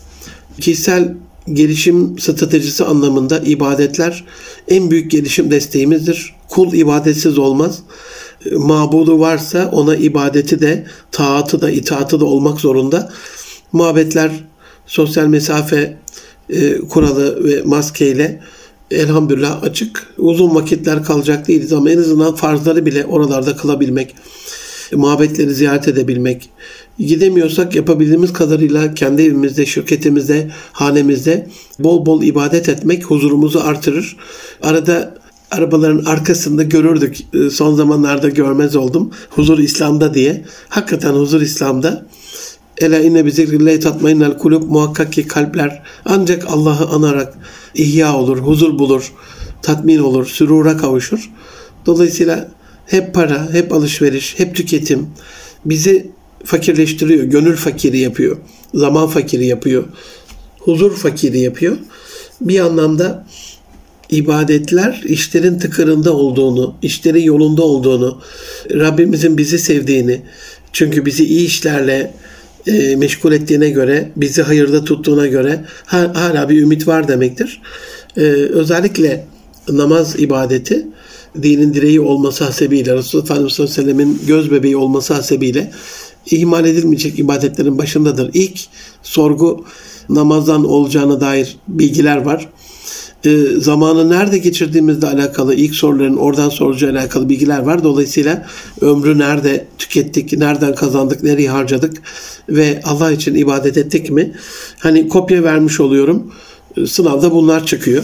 [0.61, 1.13] kişisel
[1.53, 4.23] gelişim stratejisi anlamında ibadetler
[4.67, 6.35] en büyük gelişim desteğimizdir.
[6.49, 7.79] Kul ibadetsiz olmaz.
[8.51, 13.11] Mabudu varsa ona ibadeti de, taatı da, itaatı da olmak zorunda.
[13.71, 14.31] Muhabbetler
[14.85, 15.97] sosyal mesafe
[16.49, 18.41] e, kuralı ve maskeyle
[18.91, 20.07] elhamdülillah açık.
[20.17, 24.15] Uzun vakitler kalacak değiliz ama en azından farzları bile oralarda kılabilmek,
[24.91, 26.49] muhabbetleri ziyaret edebilmek,
[26.99, 31.47] gidemiyorsak yapabildiğimiz kadarıyla kendi evimizde, şirketimizde, hanemizde
[31.79, 34.17] bol bol ibadet etmek huzurumuzu artırır.
[34.61, 37.17] Arada arabaların arkasında görürdük.
[37.33, 39.11] Ee, son zamanlarda görmez oldum.
[39.29, 40.45] Huzur İslam'da diye.
[40.69, 42.05] Hakikaten huzur İslam'da.
[42.81, 47.33] Ela inne bi zikrillahi tatmainnel kulub muhakkak ki kalpler ancak Allah'ı anarak
[47.75, 49.13] ihya olur, huzur bulur,
[49.61, 51.31] tatmin olur, sürura kavuşur.
[51.85, 52.51] Dolayısıyla
[52.85, 55.07] hep para, hep alışveriş, hep tüketim
[55.65, 56.11] bizi
[56.45, 58.37] fakirleştiriyor, gönül fakiri yapıyor,
[58.73, 59.83] zaman fakiri yapıyor,
[60.59, 61.77] huzur fakiri yapıyor.
[62.41, 63.27] Bir anlamda
[64.09, 68.21] ibadetler işlerin tıkırında olduğunu, işlerin yolunda olduğunu,
[68.71, 70.21] Rabbimizin bizi sevdiğini,
[70.73, 72.13] çünkü bizi iyi işlerle
[72.67, 77.61] e, meşgul ettiğine göre, bizi hayırda tuttuğuna göre hala bir ümit var demektir.
[78.17, 79.25] E, özellikle
[79.69, 80.87] namaz ibadeti
[81.41, 85.71] dinin direği olması hasebiyle, Resulullah Efendimiz sallallahu aleyhi ve göz bebeği olması hasebiyle
[86.25, 88.29] ihmal edilmeyecek ibadetlerin başındadır.
[88.33, 88.59] İlk
[89.03, 89.65] sorgu
[90.09, 92.49] namazdan olacağına dair bilgiler var.
[93.25, 97.83] E, zamanı nerede geçirdiğimizle alakalı ilk soruların oradan soracağı alakalı bilgiler var.
[97.83, 98.45] Dolayısıyla
[98.81, 102.01] ömrü nerede tükettik, nereden kazandık, nereye harcadık
[102.49, 104.31] ve Allah için ibadet ettik mi?
[104.79, 106.33] Hani kopya vermiş oluyorum.
[106.77, 108.03] E, sınavda bunlar çıkıyor.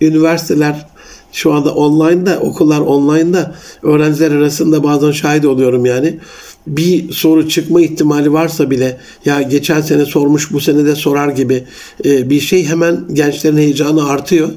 [0.00, 0.86] Üniversiteler
[1.32, 6.18] şu anda online'da, okullar online'da öğrenciler arasında bazen şahit oluyorum yani
[6.66, 11.64] bir soru çıkma ihtimali varsa bile ya geçen sene sormuş bu sene de sorar gibi
[12.04, 14.48] e, bir şey hemen gençlerin heyecanı artıyor.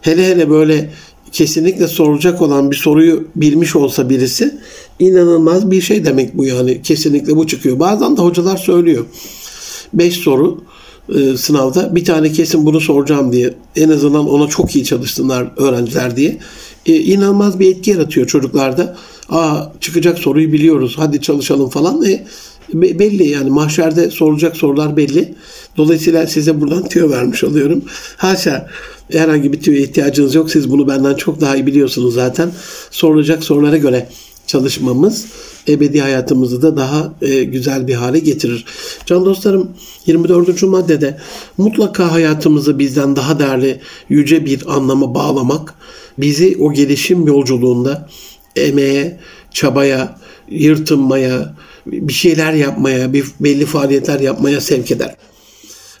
[0.00, 0.90] Hele hele böyle
[1.32, 4.58] kesinlikle sorulacak olan bir soruyu bilmiş olsa birisi
[4.98, 6.82] inanılmaz bir şey demek bu yani.
[6.82, 7.78] Kesinlikle bu çıkıyor.
[7.78, 9.06] Bazen de hocalar söylüyor.
[9.92, 10.64] 5 soru
[11.14, 16.16] e, sınavda bir tane kesin bunu soracağım diye en azından ona çok iyi çalışsınlar öğrenciler
[16.16, 16.38] diye
[16.86, 18.96] e, inanılmaz bir etki yaratıyor çocuklarda.
[19.30, 22.04] Aa çıkacak soruyu biliyoruz hadi çalışalım falan.
[22.04, 22.26] E,
[22.74, 25.34] belli yani mahşerde sorulacak sorular belli.
[25.76, 27.84] Dolayısıyla size buradan tüyo vermiş oluyorum.
[28.16, 28.68] Haşa
[29.12, 30.50] herhangi bir tüyo ihtiyacınız yok.
[30.50, 32.52] Siz bunu benden çok daha iyi biliyorsunuz zaten.
[32.90, 34.08] Sorulacak sorulara göre
[34.46, 35.26] çalışmamız
[35.68, 38.64] ebedi hayatımızı da daha e, güzel bir hale getirir.
[39.06, 39.70] Can dostlarım
[40.06, 40.62] 24.
[40.62, 41.18] maddede
[41.58, 45.74] mutlaka hayatımızı bizden daha değerli yüce bir anlama bağlamak
[46.18, 48.08] bizi o gelişim yolculuğunda
[48.56, 50.18] emeğe, çabaya,
[50.50, 51.54] yırtınmaya,
[51.86, 55.14] bir şeyler yapmaya, bir belli faaliyetler yapmaya sevk eder.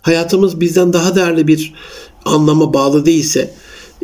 [0.02, 1.74] Hayatımız bizden daha değerli bir
[2.24, 3.50] anlama bağlı değilse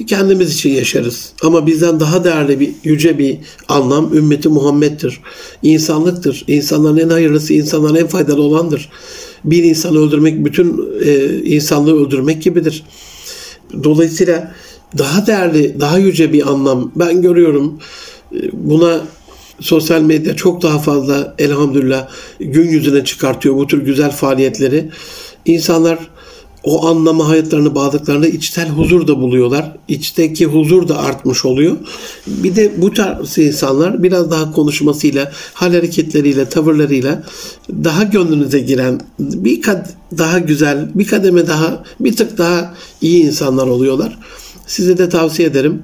[0.06, 1.32] kendimiz için yaşarız.
[1.42, 5.20] Ama bizden daha değerli bir yüce bir anlam ümmeti Muhammed'dir.
[5.62, 6.44] İnsanlıktır.
[6.48, 8.88] İnsanların en hayırlısı, insanların en faydalı olandır.
[9.44, 12.85] Bir insanı öldürmek bütün e, insanlığı öldürmek gibidir.
[13.85, 14.54] Dolayısıyla
[14.98, 17.78] daha değerli, daha yüce bir anlam ben görüyorum.
[18.53, 19.01] Buna
[19.61, 22.09] sosyal medya çok daha fazla elhamdülillah
[22.40, 24.90] gün yüzüne çıkartıyor bu tür güzel faaliyetleri.
[25.44, 25.99] İnsanlar
[26.66, 29.77] o anlama hayatlarını bağladıklarında içsel huzur da buluyorlar.
[29.88, 31.77] İçteki huzur da artmış oluyor.
[32.27, 37.22] Bir de bu tarz insanlar biraz daha konuşmasıyla, hal hareketleriyle, tavırlarıyla
[37.85, 39.87] daha gönlünüze giren, bir kad
[40.18, 44.18] daha güzel, bir kademe daha, bir tık daha iyi insanlar oluyorlar.
[44.66, 45.83] Size de tavsiye ederim.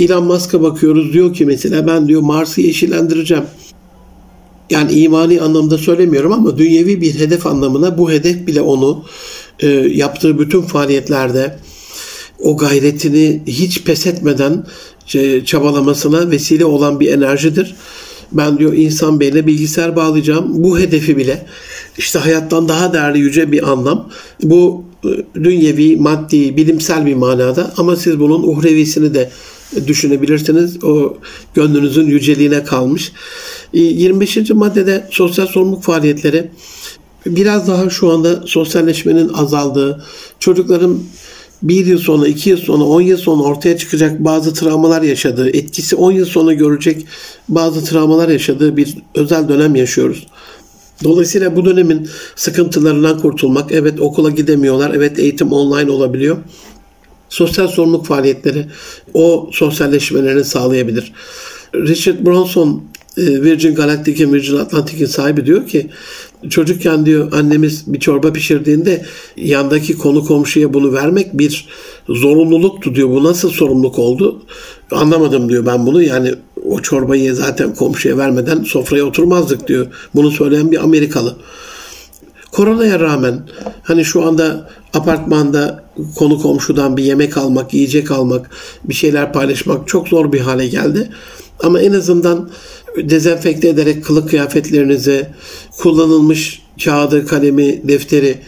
[0.00, 3.44] Elon Musk'a bakıyoruz diyor ki mesela ben diyor Mars'ı yeşillendireceğim.
[4.70, 9.04] Yani imani anlamda söylemiyorum ama dünyevi bir hedef anlamına bu hedef bile onu
[9.60, 11.56] e, yaptığı bütün faaliyetlerde
[12.38, 14.66] o gayretini hiç pes etmeden
[15.14, 17.74] e, çabalamasına vesile olan bir enerjidir.
[18.32, 20.64] Ben diyor insan beynine bilgisayar bağlayacağım.
[20.64, 21.46] Bu hedefi bile
[21.98, 24.10] işte hayattan daha değerli yüce bir anlam.
[24.42, 25.08] Bu e,
[25.44, 29.30] dünyevi, maddi, bilimsel bir manada ama siz bunun uhrevisini de
[29.86, 30.84] düşünebilirsiniz.
[30.84, 31.16] O
[31.54, 33.12] gönlünüzün yüceliğine kalmış.
[33.72, 34.36] 25.
[34.36, 36.50] E, maddede sosyal sorumluluk faaliyetleri
[37.26, 40.04] biraz daha şu anda sosyalleşmenin azaldığı,
[40.38, 40.98] çocukların
[41.62, 45.96] bir yıl sonra, iki yıl sonra, on yıl sonra ortaya çıkacak bazı travmalar yaşadığı, etkisi
[45.96, 47.06] on yıl sonra görecek
[47.48, 50.26] bazı travmalar yaşadığı bir özel dönem yaşıyoruz.
[51.04, 56.36] Dolayısıyla bu dönemin sıkıntılarından kurtulmak, evet okula gidemiyorlar, evet eğitim online olabiliyor.
[57.30, 58.66] Sosyal sorumluluk faaliyetleri
[59.14, 61.12] o sosyalleşmelerini sağlayabilir.
[61.74, 62.84] Richard Branson
[63.16, 65.90] e, Virgin Galactic'in, Virgin Atlantic'in sahibi diyor ki
[66.50, 69.04] çocukken diyor annemiz bir çorba pişirdiğinde
[69.36, 71.68] yandaki konu komşuya bunu vermek bir
[72.08, 73.08] zorunluluktu diyor.
[73.08, 74.42] Bu nasıl sorumluluk oldu?
[74.90, 76.02] Anlamadım diyor ben bunu.
[76.02, 79.86] Yani o çorbayı zaten komşuya vermeden sofraya oturmazdık diyor.
[80.14, 81.36] Bunu söyleyen bir Amerikalı.
[82.52, 83.40] Koronaya rağmen
[83.82, 85.84] hani şu anda apartmanda
[86.16, 88.50] konu komşudan bir yemek almak, yiyecek almak,
[88.84, 91.10] bir şeyler paylaşmak çok zor bir hale geldi.
[91.62, 92.50] Ama en azından
[92.96, 95.34] dezenfekte ederek kılık kıyafetlerinize
[95.78, 98.38] kullanılmış kağıdı, kalemi, defteri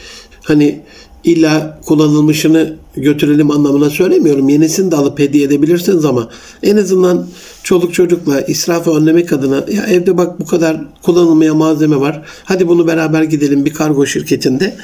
[0.44, 0.80] hani
[1.24, 4.48] illa kullanılmışını götürelim anlamına söylemiyorum.
[4.48, 6.28] Yenisini de alıp hediye edebilirsiniz ama
[6.62, 7.26] en azından
[7.62, 12.22] çoluk çocukla israfı önlemek adına ya evde bak bu kadar kullanılmaya malzeme var.
[12.44, 14.76] Hadi bunu beraber gidelim bir kargo şirketinde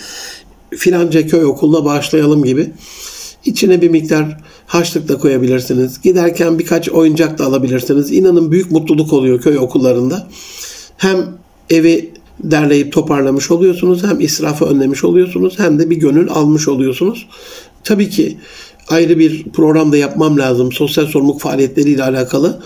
[0.77, 2.73] filanca köy okuluna bağışlayalım gibi.
[3.45, 4.37] İçine bir miktar
[4.67, 6.01] harçlık da koyabilirsiniz.
[6.03, 8.13] Giderken birkaç oyuncak da alabilirsiniz.
[8.13, 10.27] İnanın büyük mutluluk oluyor köy okullarında.
[10.97, 11.27] Hem
[11.71, 12.11] evi
[12.41, 14.05] derleyip toparlamış oluyorsunuz.
[14.05, 15.59] Hem israfı önlemiş oluyorsunuz.
[15.59, 17.27] Hem de bir gönül almış oluyorsunuz.
[17.85, 18.39] Tabii ki
[18.89, 20.73] ayrı bir program da yapmam lazım.
[20.73, 22.63] Sosyal sorumluluk faaliyetleriyle alakalı.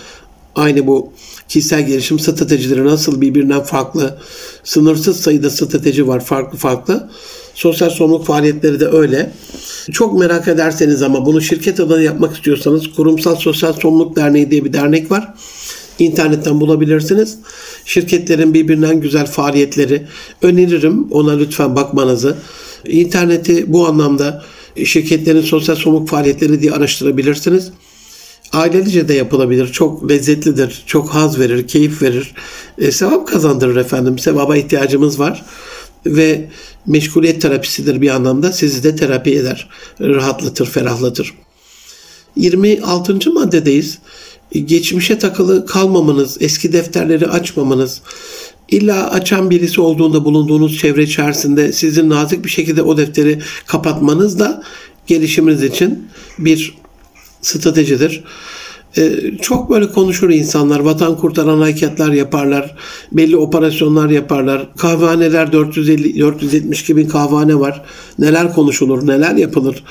[0.55, 1.13] Aynı bu
[1.47, 4.17] kişisel gelişim stratejileri nasıl birbirinden farklı,
[4.63, 7.09] sınırsız sayıda strateji var farklı farklı.
[7.55, 9.33] Sosyal sorumluluk faaliyetleri de öyle.
[9.91, 14.73] Çok merak ederseniz ama bunu şirket adına yapmak istiyorsanız Kurumsal Sosyal Sorumluluk Derneği diye bir
[14.73, 15.33] dernek var.
[16.03, 17.37] İnternetten bulabilirsiniz.
[17.85, 20.07] Şirketlerin birbirinden güzel faaliyetleri
[20.41, 21.11] öneririm.
[21.11, 22.37] Ona lütfen bakmanızı.
[22.85, 24.43] İnterneti bu anlamda
[24.85, 27.71] şirketlerin sosyal sorumluluk faaliyetleri diye araştırabilirsiniz.
[28.53, 29.71] Ailelice de yapılabilir.
[29.71, 30.83] Çok lezzetlidir.
[30.85, 32.33] Çok haz verir, keyif verir.
[32.77, 34.19] E, sevap kazandırır efendim.
[34.19, 35.45] Sevaba ihtiyacımız var.
[36.05, 36.49] Ve
[36.87, 38.51] meşguliyet terapisidir bir anlamda.
[38.51, 39.69] Sizi de terapi eder.
[40.01, 41.33] Rahatlatır, ferahlatır.
[42.35, 43.31] 26.
[43.33, 43.99] maddedeyiz.
[44.53, 48.01] Geçmişe takılı kalmamanız, eski defterleri açmamanız,
[48.69, 54.63] illa açan birisi olduğunda bulunduğunuz çevre içerisinde sizin nazik bir şekilde o defteri kapatmanız da
[55.07, 56.07] gelişiminiz için
[56.39, 56.77] bir
[57.41, 58.23] stratejidir.
[58.97, 60.79] Ee, çok böyle konuşur insanlar.
[60.79, 62.75] Vatan kurtaran hareketler yaparlar.
[63.11, 64.75] Belli operasyonlar yaparlar.
[64.77, 67.81] Kahvehaneler 450 472 bin kahvehane var.
[68.19, 69.83] Neler konuşulur, neler yapılır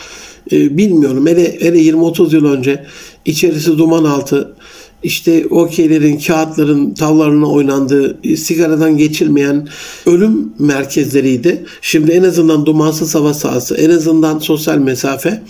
[0.52, 1.26] e, bilmiyorum.
[1.26, 2.86] Hele, hele 20-30 yıl önce
[3.24, 4.54] içerisi duman altı
[5.02, 9.68] işte okeylerin, kağıtların tavlarına oynandığı, sigaradan geçilmeyen
[10.06, 11.64] ölüm merkezleriydi.
[11.82, 15.42] Şimdi en azından dumansız hava sahası, en azından sosyal mesafe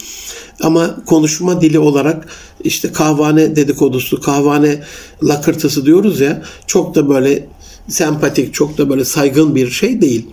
[0.63, 2.29] ama konuşma dili olarak
[2.65, 4.83] işte kahvane dedikodusu, kahvane
[5.23, 7.47] lakırtısı diyoruz ya çok da böyle
[7.89, 10.27] sempatik, çok da böyle saygın bir şey değil.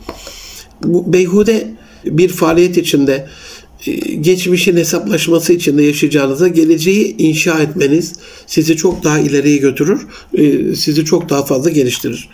[0.84, 1.68] Bu beyhude
[2.06, 3.28] bir faaliyet içinde e,
[4.22, 8.14] geçmişin hesaplaşması içinde yaşayacağınıza geleceği inşa etmeniz
[8.48, 12.30] sizi çok daha ileriye götürür, e, sizi çok daha fazla geliştirir.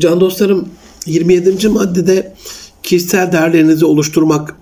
[0.00, 0.68] Can dostlarım
[1.06, 1.68] 27.
[1.68, 2.34] maddede
[2.82, 4.56] kişisel değerlerinizi oluşturmak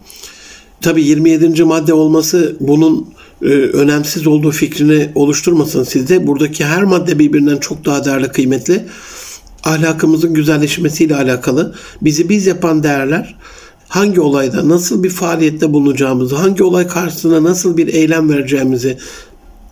[0.80, 1.64] tabi 27.
[1.64, 6.26] madde olması bunun e, önemsiz olduğu fikrini oluşturmasın sizde.
[6.26, 8.84] Buradaki her madde birbirinden çok daha değerli, kıymetli.
[9.64, 11.74] Ahlakımızın güzelleşmesiyle alakalı.
[12.02, 13.36] Bizi biz yapan değerler
[13.88, 18.98] hangi olayda nasıl bir faaliyette bulunacağımızı, hangi olay karşısında nasıl bir eylem vereceğimizi,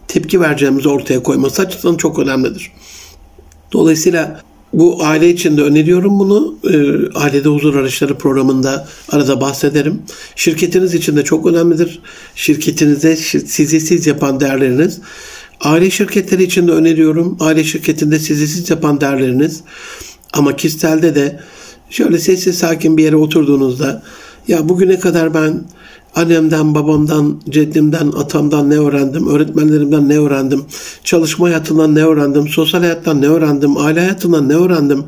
[0.08, 2.72] tepki vereceğimizi ortaya koyması açısından çok önemlidir.
[3.72, 4.40] Dolayısıyla
[4.72, 6.56] bu aile içinde öneriyorum bunu.
[6.64, 6.76] E,
[7.18, 10.02] Ailede Huzur Araçları programında arada bahsederim.
[10.36, 12.00] Şirketiniz için de çok önemlidir.
[12.34, 15.00] Şirketinizde sizi siz yapan değerleriniz.
[15.60, 17.36] Aile şirketleri için de öneriyorum.
[17.40, 19.60] Aile şirketinde sizi siz yapan değerleriniz.
[20.32, 21.40] Ama kişiselde de
[21.90, 24.02] şöyle sessiz sakin bir yere oturduğunuzda
[24.48, 25.64] ya bugüne kadar ben
[26.14, 29.28] Annemden, babamdan, ceddimden, atamdan ne öğrendim?
[29.28, 30.64] Öğretmenlerimden ne öğrendim?
[31.04, 32.48] Çalışma hayatından ne öğrendim?
[32.48, 33.76] Sosyal hayattan ne öğrendim?
[33.76, 35.04] Aile hayatından ne öğrendim?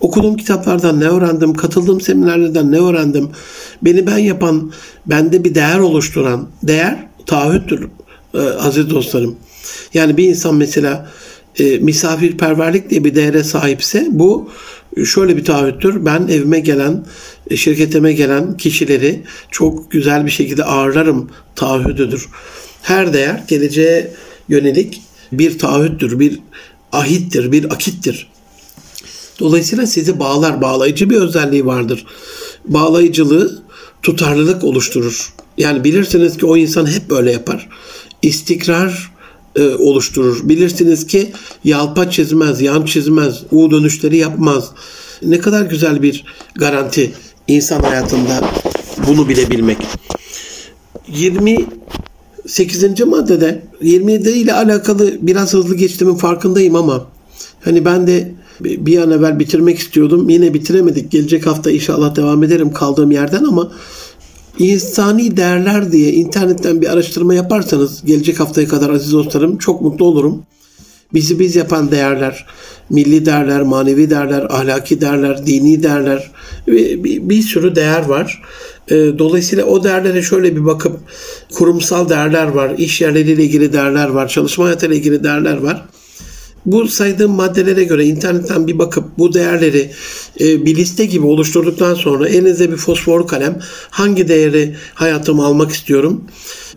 [0.00, 1.54] Okuduğum kitaplardan ne öğrendim?
[1.54, 3.28] Katıldığım seminerlerden ne öğrendim?
[3.82, 4.72] Beni ben yapan,
[5.06, 7.88] bende bir değer oluşturan, değer taahhüttür
[8.34, 9.36] e, aziz dostlarım.
[9.94, 11.08] Yani bir insan mesela
[11.58, 14.48] e, misafirperverlik diye bir değere sahipse bu
[15.04, 16.04] şöyle bir taahhüttür.
[16.04, 17.06] Ben evime gelen,
[17.56, 22.28] şirketime gelen kişileri çok güzel bir şekilde ağırlarım taahhüdüdür.
[22.82, 24.12] Her değer geleceğe
[24.48, 26.38] yönelik bir taahhüttür, bir
[26.92, 28.30] ahittir, bir akittir.
[29.40, 32.06] Dolayısıyla sizi bağlar, bağlayıcı bir özelliği vardır.
[32.64, 33.62] Bağlayıcılığı
[34.02, 35.32] tutarlılık oluşturur.
[35.58, 37.68] Yani bilirsiniz ki o insan hep böyle yapar.
[38.22, 39.10] İstikrar
[39.56, 40.48] e, oluşturur.
[40.48, 41.32] Bilirsiniz ki
[41.64, 44.70] yalpa çizmez, yan çizmez, U dönüşleri yapmaz.
[45.22, 46.24] Ne kadar güzel bir
[46.54, 47.12] garanti
[47.48, 48.40] insan hayatında
[49.06, 49.78] bunu bilebilmek.
[51.08, 53.00] 28.
[53.06, 57.06] maddede 27 ile alakalı biraz hızlı geçtiğimin farkındayım ama
[57.60, 60.28] hani ben de bir an evvel bitirmek istiyordum.
[60.28, 61.10] Yine bitiremedik.
[61.10, 63.72] Gelecek hafta inşallah devam ederim kaldığım yerden ama
[64.58, 70.42] insani değerler diye internetten bir araştırma yaparsanız gelecek haftaya kadar aziz dostlarım çok mutlu olurum.
[71.14, 72.46] Bizi biz yapan değerler,
[72.90, 76.30] milli değerler, manevi değerler, ahlaki değerler, dini değerler
[76.66, 78.42] bir, bir, sürü değer var.
[78.90, 81.00] Ee, dolayısıyla o değerlere şöyle bir bakıp
[81.54, 85.86] kurumsal değerler var, iş yerleriyle ilgili değerler var, çalışma hayatıyla ilgili değerler var.
[86.66, 89.90] Bu saydığım maddelere göre internetten bir bakıp bu değerleri
[90.40, 93.58] e, bir liste gibi oluşturduktan sonra elinize bir fosfor kalem
[93.90, 96.24] hangi değeri hayatıma almak istiyorum?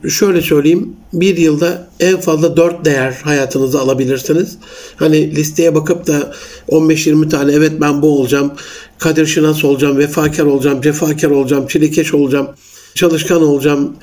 [0.10, 4.58] Şöyle söyleyeyim bir yılda en fazla 4 değer hayatınıza alabilirsiniz.
[4.96, 6.34] Hani listeye bakıp da
[6.70, 8.54] 15-20 tane evet ben bu olacağım,
[9.00, 12.50] kadir şinas olacağım, vefakar olacağım, cefakar olacağım, çilekeş olacağım,
[12.96, 13.96] çalışkan olacağım,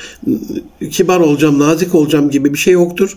[0.91, 3.16] kibar olacağım, nazik olacağım gibi bir şey yoktur.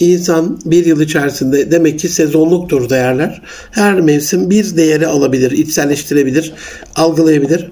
[0.00, 3.42] İnsan bir yıl içerisinde demek ki sezonluktur değerler.
[3.70, 6.52] Her mevsim bir değeri alabilir, içselleştirebilir,
[6.96, 7.70] algılayabilir.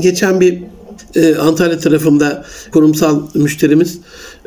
[0.00, 0.62] Geçen bir
[1.14, 3.98] e, Antalya tarafında kurumsal müşterimiz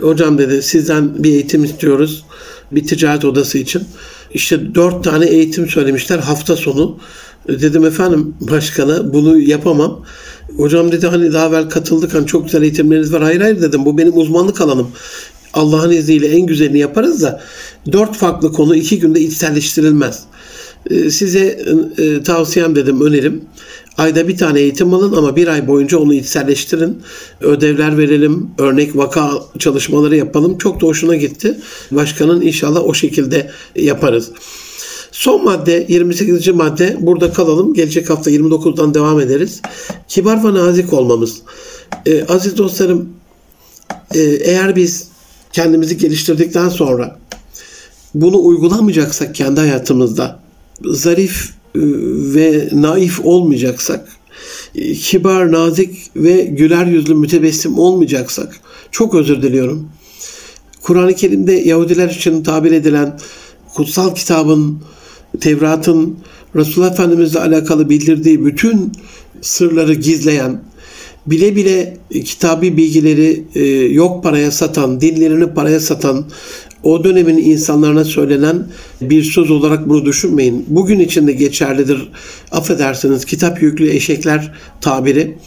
[0.02, 2.26] hocam dedi sizden bir eğitim istiyoruz
[2.72, 3.84] bir ticaret odası için.
[4.34, 7.00] İşte dört tane eğitim söylemişler hafta sonu.
[7.48, 10.06] Dedim efendim başkana bunu yapamam.
[10.58, 13.24] Hocam dedi hani daha evvel katıldık hani çok güzel eğitimleriniz var.
[13.24, 14.88] Hayır hayır dedim bu benim uzmanlık alanım.
[15.54, 17.42] Allah'ın izniyle en güzelini yaparız da
[17.92, 20.24] dört farklı konu iki günde içselleştirilmez.
[20.90, 21.60] Ee, size
[21.98, 23.42] e, tavsiyem dedim, önerim.
[23.98, 27.02] Ayda bir tane eğitim alın ama bir ay boyunca onu içselleştirin.
[27.42, 30.58] Ödevler verelim, örnek vaka çalışmaları yapalım.
[30.58, 31.58] Çok da hoşuna gitti.
[31.92, 34.32] Başkanın inşallah o şekilde yaparız.
[35.12, 36.48] Son madde 28.
[36.48, 37.74] madde burada kalalım.
[37.74, 39.62] Gelecek hafta 29'dan devam ederiz.
[40.08, 41.42] Kibar ve nazik olmamız.
[42.06, 43.10] Ee, aziz dostlarım
[44.16, 45.08] e, eğer biz
[45.54, 47.20] kendimizi geliştirdikten sonra
[48.14, 50.40] bunu uygulamayacaksak kendi hayatımızda
[50.86, 51.80] zarif e,
[52.34, 54.10] ve naif olmayacaksak
[54.76, 58.60] e, kibar, nazik ve güler yüzlü mütebessim olmayacaksak
[58.92, 59.90] çok özür diliyorum.
[60.82, 63.20] Kur'an-ı Kerim'de Yahudiler için tabir edilen
[63.74, 64.82] kutsal kitabın,
[65.40, 66.18] Tevrat'ın
[66.56, 68.92] Resulullah Efendimizle alakalı bildirdiği bütün
[69.42, 70.62] sırları gizleyen,
[71.26, 76.26] bile bile kitabi bilgileri e, yok paraya satan, dinlerini paraya satan
[76.84, 78.68] o dönemin insanlarına söylenen
[79.02, 80.66] bir söz olarak bunu düşünmeyin.
[80.68, 82.10] Bugün için de geçerlidir.
[82.52, 84.52] Affedersiniz kitap yüklü eşekler
[84.82, 85.38] tabiri.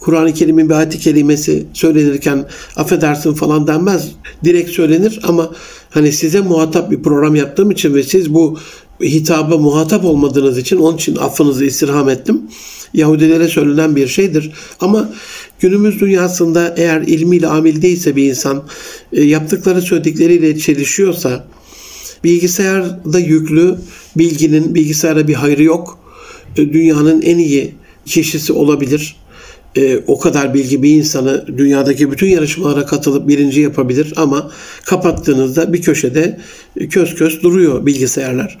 [0.00, 2.44] Kur'an-ı Kerim'in bir ayet kelimesi söylenirken
[2.76, 4.08] affedersin falan denmez.
[4.44, 5.50] Direkt söylenir ama
[5.90, 8.58] hani size muhatap bir program yaptığım için ve siz bu
[9.02, 12.42] hitaba muhatap olmadığınız için onun için affınızı istirham ettim.
[12.94, 14.52] Yahudilere söylenen bir şeydir.
[14.80, 15.12] Ama
[15.60, 18.62] günümüz dünyasında eğer ilmiyle amil değilse bir insan
[19.12, 21.44] e, yaptıkları söyledikleriyle çelişiyorsa
[22.24, 23.76] bilgisayarda yüklü
[24.16, 25.98] bilginin bilgisayara bir hayrı yok.
[26.56, 27.74] E, dünyanın en iyi
[28.06, 29.16] kişisi olabilir.
[29.76, 34.50] E, o kadar bilgi bir insanı dünyadaki bütün yarışmalara katılıp birinci yapabilir ama
[34.84, 36.40] kapattığınızda bir köşede
[36.90, 38.58] köz köz duruyor bilgisayarlar.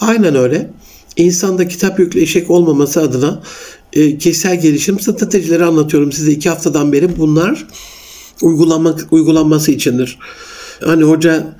[0.00, 0.70] Aynen öyle.
[1.16, 3.42] İnsanda kitap yüklü eşek olmaması adına
[3.92, 7.16] e, kişisel gelişim stratejileri anlatıyorum size iki haftadan beri.
[7.18, 7.66] Bunlar
[8.42, 10.18] uygulanmak, uygulanması içindir.
[10.84, 11.56] Hani hoca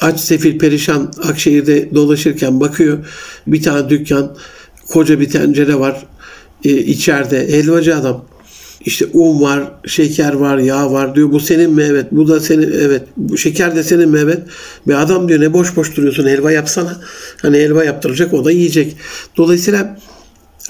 [0.00, 3.06] aç sefil perişan Akşehir'de dolaşırken bakıyor
[3.46, 4.36] bir tane dükkan
[4.88, 6.06] koca bir tencere var
[6.64, 8.24] e, içeride helvacı adam
[8.84, 11.32] işte un var, şeker var, yağ var diyor.
[11.32, 11.82] Bu senin mi?
[11.90, 12.06] Evet.
[12.12, 12.72] Bu da senin.
[12.72, 13.02] Evet.
[13.16, 14.18] Bu şeker de senin mi?
[14.22, 14.42] Evet.
[14.88, 17.00] Ve adam diyor ne boş boş duruyorsun helva yapsana.
[17.42, 18.96] Hani helva yaptıracak o da yiyecek.
[19.36, 19.96] Dolayısıyla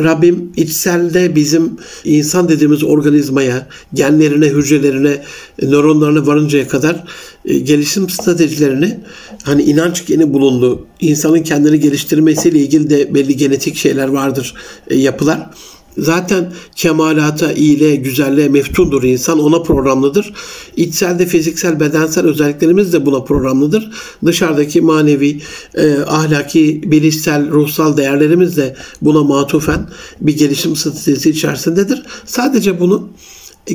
[0.01, 5.23] Rabbim içselde bizim insan dediğimiz organizmaya, genlerine, hücrelerine,
[5.63, 7.05] nöronlarına varıncaya kadar
[7.45, 9.01] e, gelişim stratejilerini
[9.43, 10.87] hani inanç geni bulundu.
[11.01, 14.55] İnsanın kendini geliştirmesiyle ilgili de belli genetik şeyler vardır,
[14.89, 15.51] e, yapılar.
[15.99, 19.39] Zaten kemalata, iyiliğe, güzelliğe meftundur insan.
[19.39, 20.33] Ona programlıdır.
[20.77, 23.91] İçsel de fiziksel, bedensel özelliklerimiz de buna programlıdır.
[24.27, 25.41] Dışarıdaki manevi,
[25.75, 29.89] e, ahlaki, bilişsel, ruhsal değerlerimiz de buna matufen
[30.21, 32.03] bir gelişim stratejisi içerisindedir.
[32.25, 33.09] Sadece bunu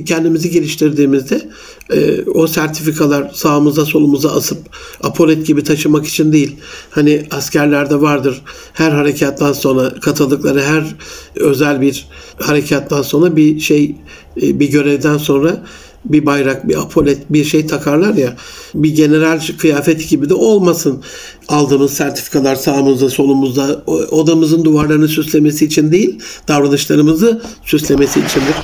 [0.03, 1.49] kendimizi geliştirdiğimizde
[1.93, 4.57] e, o sertifikalar sağımıza solumuza asıp
[5.03, 6.55] apolet gibi taşımak için değil.
[6.89, 8.41] Hani askerlerde vardır
[8.73, 10.95] her harekattan sonra katıldıkları her
[11.35, 12.07] özel bir
[12.39, 13.95] harekattan sonra bir şey
[14.41, 15.63] e, bir görevden sonra
[16.05, 18.35] bir bayrak, bir apolet, bir şey takarlar ya.
[18.75, 21.03] Bir general kıyafeti gibi de olmasın.
[21.47, 28.55] Aldığımız sertifikalar sağımızda, solumuzda, odamızın duvarlarını süslemesi için değil, davranışlarımızı süslemesi içindir.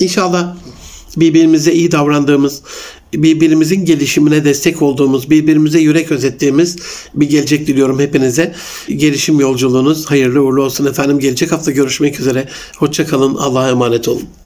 [0.00, 0.56] İnşallah
[1.16, 2.62] birbirimize iyi davrandığımız,
[3.14, 6.76] birbirimizin gelişimine destek olduğumuz, birbirimize yürek özettiğimiz
[7.14, 8.54] bir gelecek diliyorum hepinize.
[8.88, 11.18] Gelişim yolculuğunuz hayırlı uğurlu olsun efendim.
[11.18, 12.48] Gelecek hafta görüşmek üzere.
[12.76, 13.34] Hoşçakalın.
[13.34, 14.43] Allah'a emanet olun.